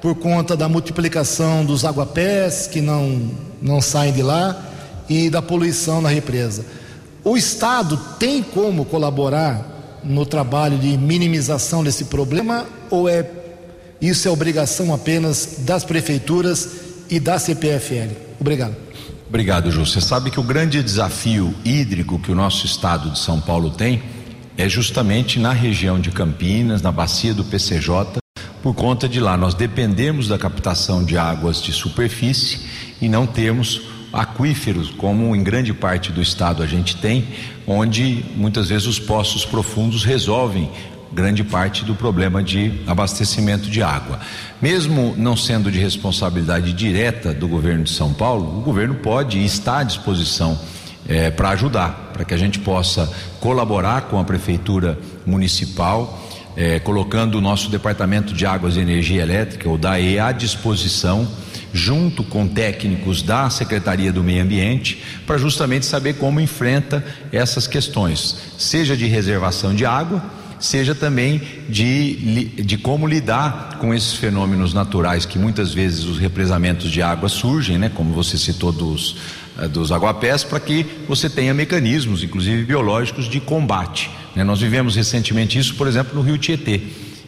por 0.00 0.14
conta 0.14 0.56
da 0.56 0.68
multiplicação 0.68 1.64
dos 1.64 1.84
aguapés 1.84 2.68
que 2.68 2.80
não, 2.80 3.28
não 3.60 3.80
saem 3.80 4.12
de 4.12 4.22
lá 4.22 4.64
e 5.08 5.28
da 5.28 5.42
poluição 5.42 6.00
na 6.00 6.08
represa. 6.08 6.64
O 7.24 7.36
Estado 7.36 7.96
tem 8.16 8.44
como 8.44 8.84
colaborar 8.84 9.98
no 10.04 10.24
trabalho 10.24 10.78
de 10.78 10.96
minimização 10.96 11.82
desse 11.82 12.04
problema 12.04 12.64
ou 12.88 13.08
é 13.08 13.28
isso 14.00 14.28
é 14.28 14.30
obrigação 14.30 14.94
apenas 14.94 15.56
das 15.66 15.82
prefeituras 15.82 16.68
e 17.10 17.18
da 17.18 17.40
CPFL? 17.40 18.12
Obrigado. 18.40 18.76
Obrigado, 19.28 19.68
Ju. 19.72 19.84
Você 19.84 20.00
sabe 20.00 20.30
que 20.30 20.38
o 20.38 20.44
grande 20.44 20.80
desafio 20.80 21.52
hídrico 21.64 22.20
que 22.20 22.30
o 22.30 22.36
nosso 22.36 22.66
estado 22.66 23.10
de 23.10 23.18
São 23.18 23.40
Paulo 23.40 23.70
tem 23.70 24.00
é 24.60 24.68
justamente 24.68 25.38
na 25.38 25.54
região 25.54 25.98
de 25.98 26.10
Campinas, 26.10 26.82
na 26.82 26.92
bacia 26.92 27.32
do 27.32 27.42
PCJ, 27.42 28.18
por 28.62 28.74
conta 28.74 29.08
de 29.08 29.18
lá 29.18 29.34
nós 29.34 29.54
dependemos 29.54 30.28
da 30.28 30.36
captação 30.36 31.02
de 31.02 31.16
águas 31.16 31.62
de 31.62 31.72
superfície 31.72 32.60
e 33.00 33.08
não 33.08 33.26
temos 33.26 33.80
aquíferos, 34.12 34.90
como 34.90 35.34
em 35.34 35.42
grande 35.42 35.72
parte 35.72 36.12
do 36.12 36.20
estado 36.20 36.62
a 36.62 36.66
gente 36.66 36.94
tem, 36.96 37.26
onde 37.66 38.22
muitas 38.36 38.68
vezes 38.68 38.86
os 38.86 38.98
poços 38.98 39.46
profundos 39.46 40.04
resolvem 40.04 40.70
grande 41.10 41.42
parte 41.42 41.82
do 41.82 41.94
problema 41.94 42.42
de 42.42 42.82
abastecimento 42.86 43.70
de 43.70 43.82
água. 43.82 44.20
Mesmo 44.60 45.14
não 45.16 45.38
sendo 45.38 45.70
de 45.70 45.78
responsabilidade 45.78 46.74
direta 46.74 47.32
do 47.32 47.48
governo 47.48 47.84
de 47.84 47.90
São 47.92 48.12
Paulo, 48.12 48.58
o 48.58 48.60
governo 48.60 48.96
pode 48.96 49.38
e 49.38 49.44
está 49.46 49.78
à 49.78 49.84
disposição 49.84 50.60
é, 51.10 51.30
para 51.30 51.50
ajudar, 51.50 52.12
para 52.12 52.24
que 52.24 52.32
a 52.32 52.36
gente 52.36 52.60
possa 52.60 53.12
colaborar 53.40 54.02
com 54.02 54.18
a 54.18 54.24
prefeitura 54.24 54.98
municipal. 55.26 56.18
É, 56.56 56.80
colocando 56.80 57.38
o 57.38 57.40
nosso 57.40 57.70
departamento 57.70 58.34
de 58.34 58.44
águas 58.44 58.76
e 58.76 58.80
energia 58.80 59.22
elétrica, 59.22 59.70
o 59.70 59.78
DAE, 59.78 60.18
à 60.18 60.32
disposição, 60.32 61.26
junto 61.72 62.24
com 62.24 62.46
técnicos 62.46 63.22
da 63.22 63.48
Secretaria 63.48 64.12
do 64.12 64.22
Meio 64.22 64.42
Ambiente, 64.42 65.00
para 65.24 65.38
justamente 65.38 65.86
saber 65.86 66.14
como 66.14 66.40
enfrenta 66.40 67.04
essas 67.32 67.68
questões, 67.68 68.36
seja 68.58 68.96
de 68.96 69.06
reservação 69.06 69.72
de 69.74 69.86
água, 69.86 70.22
seja 70.58 70.94
também 70.94 71.40
de, 71.68 72.44
de 72.62 72.76
como 72.76 73.06
lidar 73.06 73.78
com 73.80 73.94
esses 73.94 74.14
fenômenos 74.14 74.74
naturais 74.74 75.24
que 75.24 75.38
muitas 75.38 75.72
vezes 75.72 76.04
os 76.04 76.18
represamentos 76.18 76.90
de 76.90 77.00
água 77.00 77.28
surgem, 77.28 77.78
né? 77.78 77.90
Como 77.94 78.12
você 78.12 78.36
citou 78.36 78.70
dos 78.70 79.16
dos 79.68 79.92
aguapés, 79.92 80.44
para 80.44 80.60
que 80.60 80.86
você 81.08 81.28
tenha 81.28 81.52
mecanismos, 81.52 82.22
inclusive 82.22 82.64
biológicos, 82.64 83.28
de 83.28 83.40
combate. 83.40 84.10
Né? 84.34 84.44
Nós 84.44 84.60
vivemos 84.60 84.96
recentemente 84.96 85.58
isso, 85.58 85.74
por 85.74 85.86
exemplo, 85.86 86.14
no 86.14 86.22
Rio 86.22 86.38
Tietê, 86.38 86.80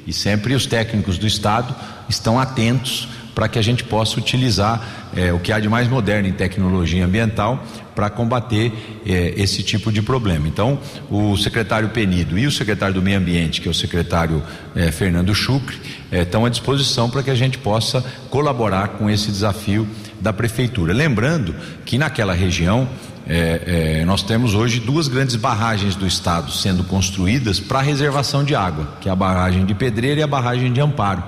e 0.06 0.12
sempre 0.12 0.54
os 0.54 0.66
técnicos 0.66 1.18
do 1.18 1.26
Estado 1.26 1.74
estão 2.08 2.38
atentos 2.38 3.08
para 3.34 3.48
que 3.48 3.58
a 3.58 3.62
gente 3.62 3.84
possa 3.84 4.18
utilizar 4.18 5.10
eh, 5.16 5.32
o 5.32 5.38
que 5.38 5.52
há 5.52 5.58
de 5.58 5.68
mais 5.68 5.88
moderno 5.88 6.28
em 6.28 6.32
tecnologia 6.32 7.04
ambiental 7.04 7.64
para 7.94 8.10
combater 8.10 8.72
eh, 9.06 9.34
esse 9.36 9.62
tipo 9.62 9.90
de 9.90 10.02
problema. 10.02 10.46
Então, 10.46 10.78
o 11.10 11.36
secretário 11.36 11.88
Penido 11.90 12.38
e 12.38 12.46
o 12.46 12.52
secretário 12.52 12.94
do 12.94 13.02
Meio 13.02 13.18
Ambiente, 13.18 13.60
que 13.60 13.68
é 13.68 13.70
o 13.70 13.74
secretário 13.74 14.42
eh, 14.74 14.90
Fernando 14.92 15.34
Chucre, 15.34 15.78
estão 16.10 16.44
à 16.44 16.50
disposição 16.50 17.08
para 17.08 17.22
que 17.22 17.30
a 17.30 17.34
gente 17.34 17.56
possa 17.56 18.04
colaborar 18.28 18.88
com 18.88 19.08
esse 19.08 19.30
desafio 19.30 19.88
da 20.22 20.32
prefeitura. 20.32 20.92
Lembrando 20.94 21.54
que 21.84 21.98
naquela 21.98 22.32
região 22.32 22.88
é, 23.26 23.98
é, 24.00 24.04
nós 24.04 24.22
temos 24.22 24.54
hoje 24.54 24.80
duas 24.80 25.08
grandes 25.08 25.36
barragens 25.36 25.94
do 25.94 26.06
estado 26.06 26.50
sendo 26.50 26.84
construídas 26.84 27.60
para 27.60 27.80
reservação 27.80 28.44
de 28.44 28.54
água, 28.54 28.96
que 29.00 29.08
é 29.08 29.12
a 29.12 29.16
barragem 29.16 29.66
de 29.66 29.74
Pedreira 29.74 30.20
e 30.20 30.22
a 30.22 30.26
barragem 30.26 30.72
de 30.72 30.80
Amparo. 30.80 31.22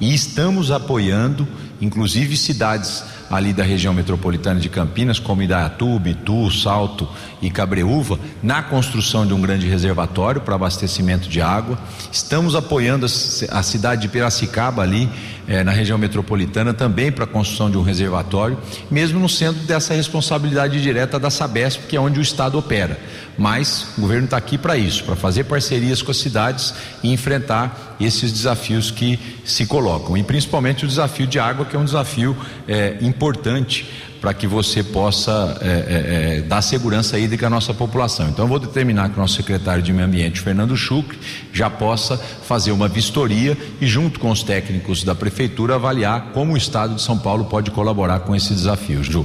E 0.00 0.14
estamos 0.14 0.70
apoiando, 0.70 1.46
inclusive 1.80 2.36
cidades 2.36 3.04
ali 3.30 3.52
da 3.52 3.62
região 3.62 3.94
metropolitana 3.94 4.58
de 4.58 4.68
Campinas, 4.68 5.20
como 5.20 5.42
Idaiatuba, 5.42 6.08
Itu, 6.08 6.50
Salto 6.50 7.08
e 7.40 7.48
Cabreúva, 7.48 8.18
na 8.42 8.60
construção 8.60 9.24
de 9.24 9.32
um 9.32 9.40
grande 9.40 9.68
reservatório 9.68 10.40
para 10.40 10.56
abastecimento 10.56 11.28
de 11.28 11.40
água. 11.40 11.78
Estamos 12.10 12.56
apoiando 12.56 13.06
a, 13.06 13.62
cidade 13.62 14.02
de 14.02 14.08
Piracicaba 14.08 14.82
ali 14.82 15.08
eh, 15.46 15.62
na 15.62 15.70
região 15.70 15.96
metropolitana 15.96 16.74
também 16.74 17.12
para 17.12 17.24
a 17.24 17.26
construção 17.26 17.70
de 17.70 17.78
um 17.78 17.82
reservatório, 17.82 18.58
mesmo 18.90 19.20
não 19.20 19.28
sendo 19.28 19.60
dessa 19.64 19.94
responsabilidade 19.94 20.82
direta 20.82 21.18
da 21.18 21.30
Sabesp, 21.30 21.86
que 21.88 21.96
é 21.96 22.00
onde 22.00 22.18
o 22.18 22.22
Estado 22.22 22.58
opera. 22.58 22.98
Mas 23.38 23.86
o 23.96 24.02
governo 24.02 24.24
está 24.24 24.36
aqui 24.36 24.58
para 24.58 24.76
isso, 24.76 25.04
para 25.04 25.16
fazer 25.16 25.44
parcerias 25.44 26.02
com 26.02 26.10
as 26.10 26.18
cidades 26.18 26.74
e 27.02 27.12
enfrentar 27.12 27.96
esses 28.00 28.32
desafios 28.32 28.90
que 28.90 29.18
se 29.44 29.66
colocam, 29.66 30.16
e 30.16 30.22
principalmente 30.22 30.84
o 30.84 30.88
desafio 30.88 31.26
de 31.26 31.38
água, 31.38 31.64
que 31.64 31.76
é 31.76 31.78
um 31.78 31.84
desafio 31.84 32.36
eh, 32.68 32.96
importante 33.00 33.86
para 34.20 34.34
que 34.34 34.46
você 34.46 34.82
possa 34.82 35.58
é, 35.62 35.66
é, 35.66 36.38
é, 36.38 36.40
dar 36.42 36.60
segurança 36.60 37.18
hídrica 37.18 37.46
à 37.46 37.50
nossa 37.50 37.72
população. 37.72 38.28
Então, 38.28 38.44
eu 38.44 38.48
vou 38.48 38.58
determinar 38.58 39.08
que 39.08 39.16
o 39.16 39.20
nosso 39.20 39.36
secretário 39.36 39.82
de 39.82 39.92
Meio 39.92 40.06
Ambiente, 40.06 40.40
Fernando 40.40 40.76
Chucre, 40.76 41.18
já 41.52 41.70
possa 41.70 42.18
fazer 42.18 42.70
uma 42.70 42.86
vistoria 42.86 43.56
e, 43.80 43.86
junto 43.86 44.20
com 44.20 44.30
os 44.30 44.42
técnicos 44.42 45.02
da 45.02 45.14
Prefeitura, 45.14 45.76
avaliar 45.76 46.32
como 46.32 46.52
o 46.52 46.56
Estado 46.56 46.94
de 46.96 47.02
São 47.02 47.18
Paulo 47.18 47.46
pode 47.46 47.70
colaborar 47.70 48.20
com 48.20 48.36
esse 48.36 48.52
desafio. 48.52 49.02
Ju. 49.02 49.24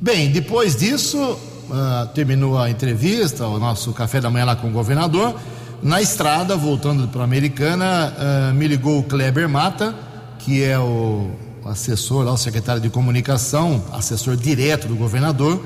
Bem, 0.00 0.30
depois 0.30 0.74
disso, 0.74 1.38
uh, 1.70 2.06
terminou 2.14 2.58
a 2.58 2.68
entrevista, 2.68 3.46
o 3.46 3.58
nosso 3.58 3.92
café 3.92 4.20
da 4.20 4.30
manhã 4.30 4.44
lá 4.44 4.56
com 4.56 4.68
o 4.68 4.72
governador. 4.72 5.34
Na 5.82 6.02
estrada, 6.02 6.56
voltando 6.56 7.08
para 7.08 7.22
a 7.22 7.24
Americana, 7.24 8.12
uh, 8.50 8.54
me 8.54 8.68
ligou 8.68 8.98
o 8.98 9.02
Kleber 9.02 9.48
Mata, 9.48 9.94
que 10.38 10.62
é 10.62 10.78
o 10.78 11.30
assessor, 11.64 12.24
lá, 12.24 12.32
o 12.32 12.36
secretário 12.36 12.82
de 12.82 12.90
comunicação, 12.90 13.82
assessor 13.92 14.36
direto 14.36 14.88
do 14.88 14.94
governador, 14.94 15.64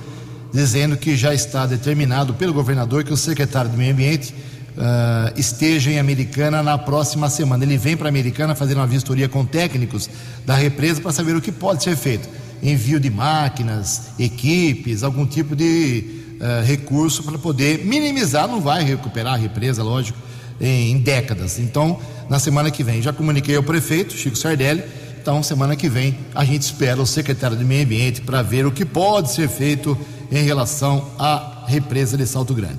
dizendo 0.53 0.97
que 0.97 1.17
já 1.17 1.35
está 1.35 1.67
determinado 1.67 2.35
pelo 2.35 2.53
governador 2.53 3.03
que 3.03 3.13
o 3.13 3.17
secretário 3.17 3.71
do 3.71 3.77
Meio 3.77 3.93
Ambiente 3.93 4.35
uh, 4.77 5.39
esteja 5.39 5.91
em 5.91 5.99
Americana 5.99 6.63
na 6.63 6.79
próxima 6.79 7.29
semana. 7.29 7.65
Ele 7.65 7.77
vem 7.77 7.97
para 7.97 8.09
Americana 8.09 8.55
fazer 8.55 8.75
uma 8.75 8.87
vistoria 8.87 9.29
com 9.29 9.45
técnicos 9.45 10.09
da 10.45 10.55
represa 10.55 11.01
para 11.01 11.13
saber 11.13 11.35
o 11.35 11.41
que 11.41 11.51
pode 11.51 11.83
ser 11.83 11.97
feito. 11.97 12.29
Envio 12.65 12.99
de 12.99 13.11
máquinas, 13.11 14.09
equipes, 14.19 15.03
algum 15.05 15.27
tipo 15.27 15.55
de 15.55 16.37
uh, 16.41 16.67
recurso 16.67 17.23
para 17.23 17.39
poder 17.39 17.85
minimizar, 17.85 18.49
não 18.49 18.61
vai 18.61 18.83
recuperar 18.83 19.35
a 19.35 19.37
represa, 19.37 19.83
lógico, 19.83 20.19
em, 20.61 20.93
em 20.93 20.99
décadas. 20.99 21.59
Então, 21.59 22.01
na 22.29 22.39
semana 22.39 22.71
que 22.71 22.83
vem, 22.83 23.03
já 23.03 23.13
comuniquei 23.13 23.55
ao 23.55 23.63
prefeito, 23.63 24.15
Chico 24.15 24.37
Sardelli, 24.37 24.83
então, 25.25 25.43
semana 25.43 25.75
que 25.75 25.89
vem, 25.89 26.19
a 26.35 26.45
gente 26.45 26.61
espera 26.61 27.01
o 27.01 27.07
secretário 27.07 27.57
de 27.57 27.65
Meio 27.65 27.83
Ambiente 27.83 28.21
para 28.21 28.43
ver 28.43 28.67
o 28.67 28.71
que 28.71 28.85
pode 28.85 29.33
ser 29.33 29.49
feito 29.49 29.97
em 30.31 30.45
relação 30.45 31.13
à 31.19 31.65
represa 31.67 32.15
de 32.15 32.27
Salto 32.27 32.53
Grande. 32.53 32.77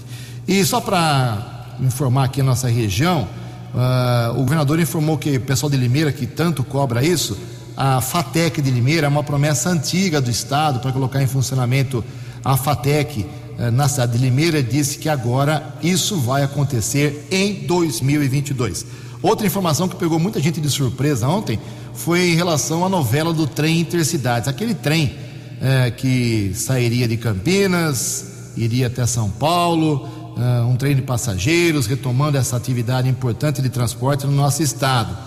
E 0.47 0.63
só 0.63 0.79
para 0.79 1.75
informar 1.79 2.25
aqui 2.25 2.41
a 2.41 2.43
nossa 2.43 2.67
região, 2.67 3.27
uh, 3.73 4.33
o 4.33 4.43
governador 4.43 4.79
informou 4.79 5.17
que 5.17 5.37
o 5.37 5.41
pessoal 5.41 5.71
de 5.71 5.75
Limeira, 5.75 6.11
que 6.11 6.27
tanto 6.27 6.63
cobra 6.63 7.03
isso, 7.03 7.35
a 7.75 7.99
FATEC 7.99 8.61
de 8.61 8.71
Limeira 8.71 9.07
é 9.07 9.09
uma 9.09 9.23
promessa 9.23 9.69
antiga 9.69 10.21
do 10.21 10.29
Estado 10.29 10.79
para 10.79 10.91
colocar 10.91 11.21
em 11.21 11.27
funcionamento 11.27 12.03
a 12.43 12.55
FATEC 12.55 13.25
uh, 13.57 13.71
na 13.71 13.87
cidade 13.87 14.13
de 14.13 14.17
Limeira, 14.19 14.63
disse 14.63 14.97
que 14.97 15.09
agora 15.09 15.75
isso 15.81 16.17
vai 16.17 16.43
acontecer 16.43 17.27
em 17.29 17.65
2022. 17.65 18.85
Outra 19.21 19.47
informação 19.47 19.89
que 19.89 19.95
pegou 19.95 20.19
muita 20.19 20.39
gente 20.39 20.61
de 20.61 20.69
surpresa 20.69 21.27
ontem 21.27 21.59
foi 21.93 22.29
em 22.29 22.35
relação 22.35 22.85
à 22.85 22.89
novela 22.89 23.33
do 23.33 23.47
trem 23.47 23.79
Intercidades. 23.79 24.47
Aquele 24.47 24.75
trem 24.75 25.15
é, 25.61 25.89
que 25.91 26.51
sairia 26.53 27.07
de 27.07 27.17
Campinas, 27.17 28.51
iria 28.55 28.87
até 28.87 29.05
São 29.05 29.29
Paulo, 29.29 30.07
é, 30.37 30.61
um 30.61 30.75
trem 30.75 30.95
de 30.95 31.01
passageiros, 31.01 31.87
retomando 31.87 32.37
essa 32.37 32.55
atividade 32.55 33.09
importante 33.09 33.61
de 33.61 33.69
transporte 33.69 34.25
no 34.25 34.33
nosso 34.33 34.61
estado. 34.61 35.17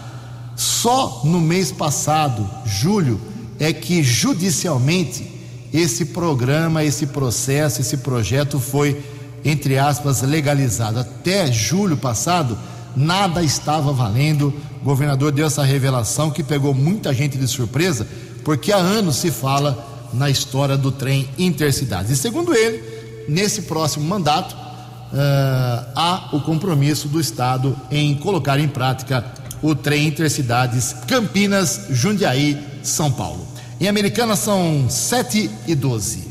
Só 0.59 1.20
no 1.22 1.40
mês 1.40 1.70
passado, 1.70 2.44
julho, 2.66 3.20
é 3.61 3.72
que 3.72 4.02
judicialmente 4.02 5.24
esse 5.72 6.06
programa, 6.06 6.82
esse 6.82 7.06
processo, 7.06 7.80
esse 7.80 7.98
projeto 7.98 8.59
foi, 8.59 9.00
entre 9.44 9.78
aspas, 9.78 10.20
legalizado. 10.22 10.98
Até 10.98 11.46
julho 11.52 11.96
passado, 11.96 12.59
nada 12.96 13.40
estava 13.40 13.92
valendo. 13.92 14.52
O 14.82 14.84
governador 14.84 15.30
deu 15.30 15.46
essa 15.46 15.62
revelação 15.62 16.28
que 16.28 16.42
pegou 16.42 16.74
muita 16.74 17.14
gente 17.14 17.38
de 17.38 17.46
surpresa, 17.46 18.04
porque 18.44 18.72
há 18.72 18.78
anos 18.78 19.14
se 19.14 19.30
fala 19.30 20.11
na 20.12 20.28
história 20.28 20.76
do 20.76 20.90
trem 20.90 21.28
intercidades. 21.38 22.11
E 22.11 22.16
segundo 22.16 22.52
ele, 22.52 22.82
nesse 23.28 23.62
próximo 23.62 24.04
mandato, 24.09 24.56
uh, 24.56 25.86
há 25.94 26.30
o 26.32 26.40
compromisso 26.40 27.06
do 27.06 27.20
Estado 27.20 27.76
em 27.92 28.16
colocar 28.16 28.59
em 28.59 28.66
prática 28.66 29.24
o 29.62 29.74
trem 29.74 30.06
entre 30.06 30.26
as 30.26 30.32
cidades 30.32 30.94
Campinas, 31.06 31.86
Jundiaí, 31.90 32.59
São 32.82 33.11
Paulo. 33.11 33.46
Em 33.80 33.88
Americana 33.88 34.34
são 34.36 34.88
7 34.88 35.50
e 35.66 35.74
12. 35.74 36.28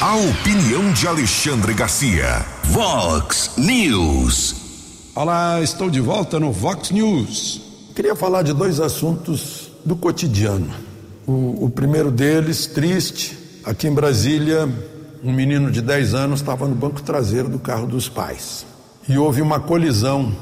A 0.00 0.16
opinião 0.16 0.92
de 0.92 1.06
Alexandre 1.06 1.74
Garcia. 1.74 2.44
Vox 2.64 3.50
News. 3.56 4.54
Olá, 5.14 5.60
estou 5.60 5.90
de 5.90 6.00
volta 6.00 6.40
no 6.40 6.52
Vox 6.52 6.90
News. 6.90 7.60
Queria 7.94 8.14
falar 8.14 8.42
de 8.42 8.52
dois 8.52 8.80
assuntos 8.80 9.70
do 9.84 9.96
cotidiano. 9.96 10.70
O, 11.26 11.66
o 11.66 11.70
primeiro 11.70 12.10
deles, 12.10 12.66
triste, 12.66 13.36
aqui 13.64 13.88
em 13.88 13.92
Brasília, 13.92 14.68
um 15.22 15.32
menino 15.32 15.70
de 15.70 15.82
10 15.82 16.14
anos 16.14 16.40
estava 16.40 16.66
no 16.66 16.74
banco 16.74 17.02
traseiro 17.02 17.48
do 17.48 17.58
carro 17.58 17.86
dos 17.86 18.08
pais. 18.08 18.64
E 19.08 19.18
houve 19.18 19.42
uma 19.42 19.58
colisão 19.58 20.32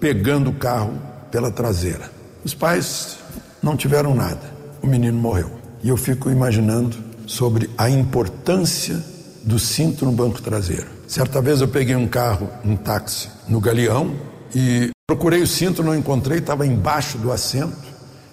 pegando 0.00 0.50
o 0.50 0.54
carro 0.54 0.94
pela 1.30 1.50
traseira. 1.50 2.10
Os 2.44 2.54
pais 2.54 3.18
não 3.62 3.76
tiveram 3.76 4.14
nada. 4.14 4.54
O 4.82 4.86
menino 4.86 5.18
morreu. 5.18 5.50
E 5.82 5.88
eu 5.88 5.96
fico 5.96 6.30
imaginando 6.30 6.96
sobre 7.26 7.68
a 7.76 7.90
importância 7.90 9.02
do 9.42 9.58
cinto 9.58 10.04
no 10.04 10.12
banco 10.12 10.40
traseiro. 10.40 10.86
Certa 11.06 11.40
vez 11.40 11.60
eu 11.60 11.68
peguei 11.68 11.94
um 11.94 12.08
carro, 12.08 12.48
um 12.64 12.76
táxi, 12.76 13.28
no 13.48 13.60
Galeão 13.60 14.14
e 14.54 14.90
procurei 15.06 15.42
o 15.42 15.46
cinto, 15.46 15.82
não 15.82 15.94
encontrei, 15.94 16.38
estava 16.38 16.66
embaixo 16.66 17.18
do 17.18 17.30
assento. 17.30 17.76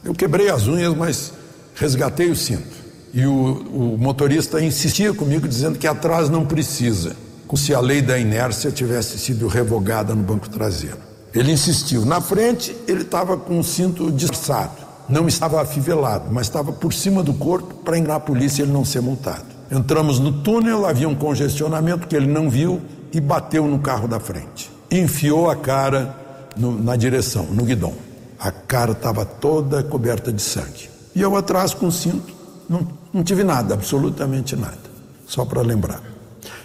Eu 0.04 0.14
quebrei 0.14 0.50
as 0.50 0.68
unhas, 0.68 0.96
mas 0.96 1.34
resgatei 1.76 2.32
o 2.32 2.36
cinto. 2.36 2.84
E 3.14 3.26
o, 3.28 3.34
o 3.34 3.98
motorista 3.98 4.60
insistia 4.60 5.14
comigo, 5.14 5.48
dizendo 5.48 5.78
que 5.78 5.86
atrás 5.86 6.30
não 6.30 6.46
precisa, 6.46 7.16
como 7.54 7.58
se 7.58 7.72
a 7.72 7.80
lei 7.80 8.02
da 8.02 8.18
inércia 8.18 8.72
tivesse 8.72 9.20
sido 9.20 9.48
revogada 9.48 10.16
no 10.16 10.24
banco 10.24 10.50
traseiro. 10.50 10.98
Ele 11.32 11.52
insistiu. 11.52 12.04
Na 12.04 12.20
frente, 12.20 12.76
ele 12.88 13.04
estava 13.04 13.38
com 13.38 13.60
o 13.60 13.64
cinto 13.64 14.12
disfarçado 14.12 14.82
não 15.08 15.28
estava 15.28 15.62
afivelado, 15.62 16.32
mas 16.32 16.48
estava 16.48 16.72
por 16.72 16.94
cima 16.94 17.22
do 17.22 17.34
corpo 17.34 17.76
para 17.84 17.98
enganar 17.98 18.16
a 18.16 18.20
polícia 18.22 18.62
e 18.62 18.66
ele 18.66 18.72
não 18.72 18.86
ser 18.86 19.02
multado. 19.02 19.44
Entramos 19.70 20.18
no 20.18 20.32
túnel, 20.42 20.86
havia 20.86 21.10
um 21.10 21.14
congestionamento 21.14 22.08
que 22.08 22.16
ele 22.16 22.26
não 22.26 22.50
viu 22.50 22.82
e 23.12 23.20
bateu 23.20 23.68
no 23.68 23.80
carro 23.80 24.08
da 24.08 24.20
frente. 24.20 24.72
Enfiou 24.90 25.50
a 25.50 25.56
cara 25.58 26.16
no, 26.56 26.82
na 26.82 26.96
direção, 26.96 27.44
no 27.52 27.66
guidão. 27.66 27.94
A 28.40 28.50
cara 28.50 28.94
estava 28.94 29.26
toda 29.26 29.84
coberta 29.84 30.32
de 30.32 30.42
sangue. 30.42 30.90
E 31.14 31.22
eu 31.22 31.36
atrás 31.36 31.74
com 31.74 31.88
o 31.88 31.92
cinto, 31.92 32.34
não, 32.70 32.88
não 33.14 33.24
tive 33.24 33.44
nada, 33.44 33.74
absolutamente 33.74 34.56
nada. 34.56 34.80
Só 35.28 35.44
para 35.44 35.62
lembrar. 35.62 36.13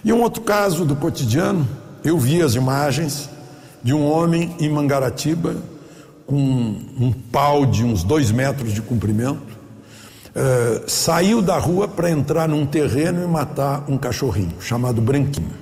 E 0.04 0.12
um 0.12 0.22
outro 0.22 0.42
caso 0.42 0.84
do 0.84 0.94
cotidiano, 0.94 1.66
eu 2.04 2.18
vi 2.18 2.40
as 2.42 2.54
imagens 2.54 3.28
de 3.82 3.92
um 3.92 4.06
homem 4.06 4.54
em 4.60 4.68
Mangaratiba 4.68 5.56
com 6.26 6.36
um 6.36 7.12
pau 7.32 7.64
de 7.64 7.82
uns 7.82 8.04
dois 8.04 8.30
metros 8.30 8.72
de 8.74 8.82
comprimento, 8.82 9.40
uh, 10.36 10.84
saiu 10.86 11.40
da 11.40 11.58
rua 11.58 11.88
para 11.88 12.10
entrar 12.10 12.46
num 12.46 12.66
terreno 12.66 13.24
e 13.24 13.26
matar 13.26 13.84
um 13.88 13.96
cachorrinho 13.96 14.60
chamado 14.60 15.00
Branquinho. 15.00 15.54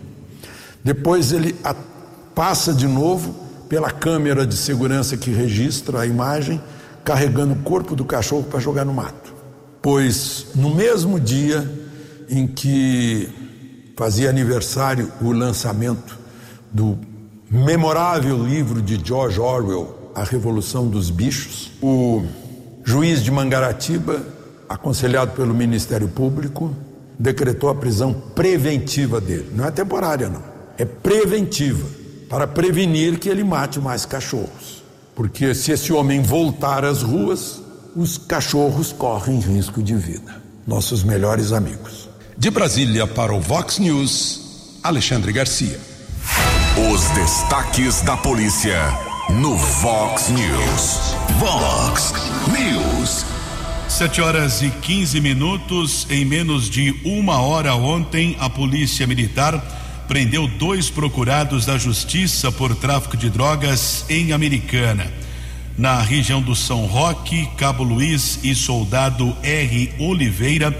Depois 0.82 1.30
ele 1.30 1.54
passa 2.34 2.74
de 2.74 2.88
novo 2.88 3.32
pela 3.68 3.90
câmera 3.90 4.46
de 4.46 4.56
segurança 4.56 5.16
que 5.16 5.30
registra 5.30 6.00
a 6.00 6.06
imagem, 6.06 6.60
carregando 7.04 7.54
o 7.54 7.62
corpo 7.62 7.94
do 7.94 8.04
cachorro 8.04 8.44
para 8.44 8.58
jogar 8.58 8.84
no 8.84 8.92
mato. 8.92 9.34
Pois 9.80 10.48
no 10.54 10.74
mesmo 10.74 11.20
dia 11.20 11.68
em 12.28 12.46
que 12.46 13.45
fazia 13.96 14.28
aniversário 14.28 15.10
o 15.22 15.32
lançamento 15.32 16.18
do 16.70 16.98
memorável 17.50 18.36
livro 18.44 18.82
de 18.82 19.00
George 19.02 19.40
Orwell, 19.40 20.12
a 20.14 20.22
Revolução 20.22 20.86
dos 20.86 21.08
Bichos. 21.08 21.72
O 21.82 22.24
juiz 22.84 23.22
de 23.22 23.30
Mangaratiba, 23.30 24.22
aconselhado 24.68 25.32
pelo 25.32 25.54
Ministério 25.54 26.08
Público, 26.08 26.74
decretou 27.18 27.70
a 27.70 27.74
prisão 27.74 28.12
preventiva 28.34 29.18
dele. 29.18 29.50
Não 29.54 29.64
é 29.64 29.70
temporária, 29.70 30.28
não. 30.28 30.42
É 30.76 30.84
preventiva, 30.84 31.88
para 32.28 32.46
prevenir 32.46 33.18
que 33.18 33.30
ele 33.30 33.42
mate 33.42 33.80
mais 33.80 34.04
cachorros. 34.04 34.84
Porque 35.14 35.54
se 35.54 35.72
esse 35.72 35.90
homem 35.94 36.20
voltar 36.20 36.84
às 36.84 37.00
ruas, 37.00 37.62
os 37.94 38.18
cachorros 38.18 38.92
correm 38.92 39.38
risco 39.38 39.82
de 39.82 39.94
vida. 39.94 40.36
Nossos 40.66 41.02
melhores 41.02 41.52
amigos. 41.52 42.05
De 42.38 42.50
Brasília 42.50 43.06
para 43.06 43.34
o 43.34 43.40
Vox 43.40 43.78
News, 43.78 44.78
Alexandre 44.82 45.32
Garcia. 45.32 45.80
Os 46.92 47.08
destaques 47.10 48.02
da 48.02 48.14
polícia 48.14 48.78
no 49.40 49.56
Vox 49.56 50.28
News. 50.28 51.16
Vox 51.38 52.12
News. 52.48 53.24
Sete 53.88 54.20
horas 54.20 54.60
e 54.60 54.68
15 54.68 55.18
minutos. 55.22 56.06
Em 56.10 56.26
menos 56.26 56.68
de 56.68 56.94
uma 57.06 57.40
hora 57.40 57.74
ontem, 57.74 58.36
a 58.38 58.50
Polícia 58.50 59.06
Militar 59.06 60.04
prendeu 60.06 60.46
dois 60.46 60.90
procurados 60.90 61.64
da 61.64 61.78
Justiça 61.78 62.52
por 62.52 62.76
tráfico 62.76 63.16
de 63.16 63.30
drogas 63.30 64.04
em 64.10 64.32
Americana. 64.32 65.10
Na 65.78 66.02
região 66.02 66.42
do 66.42 66.54
São 66.54 66.84
Roque, 66.84 67.48
Cabo 67.56 67.82
Luiz 67.82 68.40
e 68.42 68.54
soldado 68.54 69.34
R. 69.42 69.94
Oliveira 69.98 70.76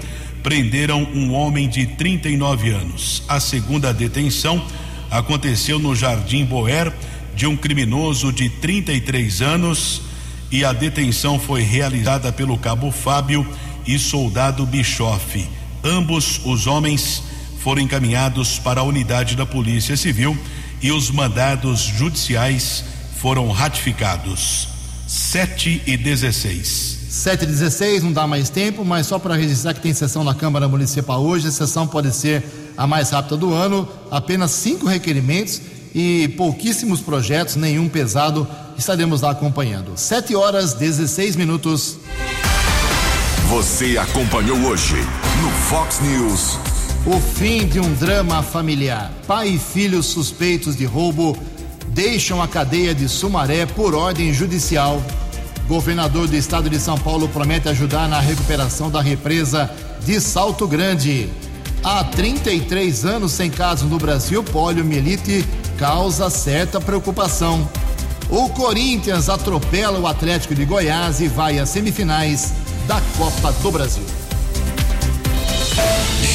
prenderam 0.47 1.03
um 1.13 1.33
homem 1.33 1.67
de 1.67 1.85
39 1.85 2.69
anos. 2.69 3.21
A 3.27 3.37
segunda 3.37 3.93
detenção 3.93 4.65
aconteceu 5.11 5.77
no 5.77 5.93
Jardim 5.93 6.45
Boer 6.45 6.93
de 7.35 7.45
um 7.45 7.57
criminoso 7.57 8.31
de 8.31 8.47
33 8.47 9.41
anos 9.41 10.03
e 10.49 10.63
a 10.63 10.71
detenção 10.71 11.37
foi 11.37 11.63
realizada 11.63 12.31
pelo 12.31 12.57
cabo 12.57 12.91
Fábio 12.91 13.45
e 13.85 13.99
soldado 13.99 14.65
Bischoff. 14.65 15.45
Ambos 15.83 16.39
os 16.45 16.65
homens 16.65 17.21
foram 17.59 17.81
encaminhados 17.81 18.57
para 18.57 18.79
a 18.79 18.85
unidade 18.85 19.35
da 19.35 19.45
Polícia 19.45 19.97
Civil 19.97 20.37
e 20.81 20.93
os 20.93 21.11
mandados 21.11 21.81
judiciais 21.81 22.85
foram 23.17 23.51
ratificados. 23.51 24.69
7 25.05 25.81
e 25.85 25.97
16. 25.97 26.96
7 27.09 27.43
e 27.43 27.47
16, 27.47 28.03
não 28.03 28.11
dá 28.11 28.27
mais 28.27 28.49
tempo, 28.49 28.83
mas 28.83 29.07
só 29.07 29.17
para 29.17 29.35
registrar 29.35 29.73
que 29.73 29.79
tem 29.79 29.93
sessão 29.93 30.23
na 30.23 30.35
Câmara 30.35 30.67
Municipal 30.67 31.23
hoje. 31.23 31.47
A 31.47 31.51
sessão 31.51 31.87
pode 31.87 32.13
ser 32.13 32.43
a 32.75 32.85
mais 32.85 33.09
rápida 33.11 33.37
do 33.37 33.53
ano, 33.53 33.87
apenas 34.11 34.51
cinco 34.51 34.85
requerimentos 34.87 35.61
e 35.95 36.27
pouquíssimos 36.37 36.99
projetos, 37.01 37.55
nenhum 37.55 37.87
pesado. 37.87 38.47
Estaremos 38.77 39.21
lá 39.21 39.31
acompanhando. 39.31 39.93
7 39.95 40.35
horas 40.35 40.73
16 40.73 41.35
minutos. 41.35 41.97
Você 43.49 43.97
acompanhou 43.97 44.57
hoje 44.59 44.95
no 45.41 45.49
Fox 45.69 45.99
News. 46.01 46.59
O 47.05 47.19
fim 47.19 47.65
de 47.65 47.79
um 47.79 47.93
drama 47.93 48.43
familiar. 48.43 49.11
Pai 49.25 49.47
e 49.47 49.57
filho 49.57 50.03
suspeitos 50.03 50.75
de 50.75 50.83
roubo 50.83 51.37
deixam 51.87 52.41
a 52.41 52.47
cadeia 52.47 52.93
de 52.93 53.07
Sumaré 53.07 53.65
por 53.65 53.95
ordem 53.95 54.33
judicial. 54.33 55.01
Governador 55.67 56.27
do 56.27 56.35
estado 56.35 56.69
de 56.69 56.79
São 56.79 56.97
Paulo 56.97 57.27
promete 57.27 57.67
ajudar 57.67 58.07
na 58.07 58.19
recuperação 58.19 58.89
da 58.89 59.01
represa 59.01 59.69
de 60.05 60.19
Salto 60.21 60.65
Grande. 60.65 61.29
Há 61.83 62.03
33 62.05 63.05
anos 63.05 63.33
sem 63.33 63.49
caso 63.49 63.85
no 63.85 63.97
Brasil, 63.97 64.43
poliomielite 64.43 65.45
causa 65.77 66.29
certa 66.29 66.79
preocupação. 66.79 67.69
O 68.29 68.49
Corinthians 68.49 69.29
atropela 69.29 69.99
o 69.99 70.07
Atlético 70.07 70.55
de 70.55 70.65
Goiás 70.65 71.19
e 71.21 71.27
vai 71.27 71.59
às 71.59 71.69
semifinais 71.69 72.53
da 72.87 73.01
Copa 73.17 73.51
do 73.61 73.71
Brasil. 73.71 74.03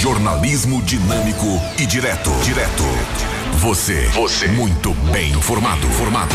Jornalismo 0.01 0.83
dinâmico 0.83 1.61
e 1.78 1.87
direto. 1.87 2.30
Direto. 2.45 2.83
Você. 3.59 4.09
Você. 4.09 4.49
Muito 4.49 4.93
bem 5.12 5.30
informado. 5.33 5.87
Formado. 5.89 6.35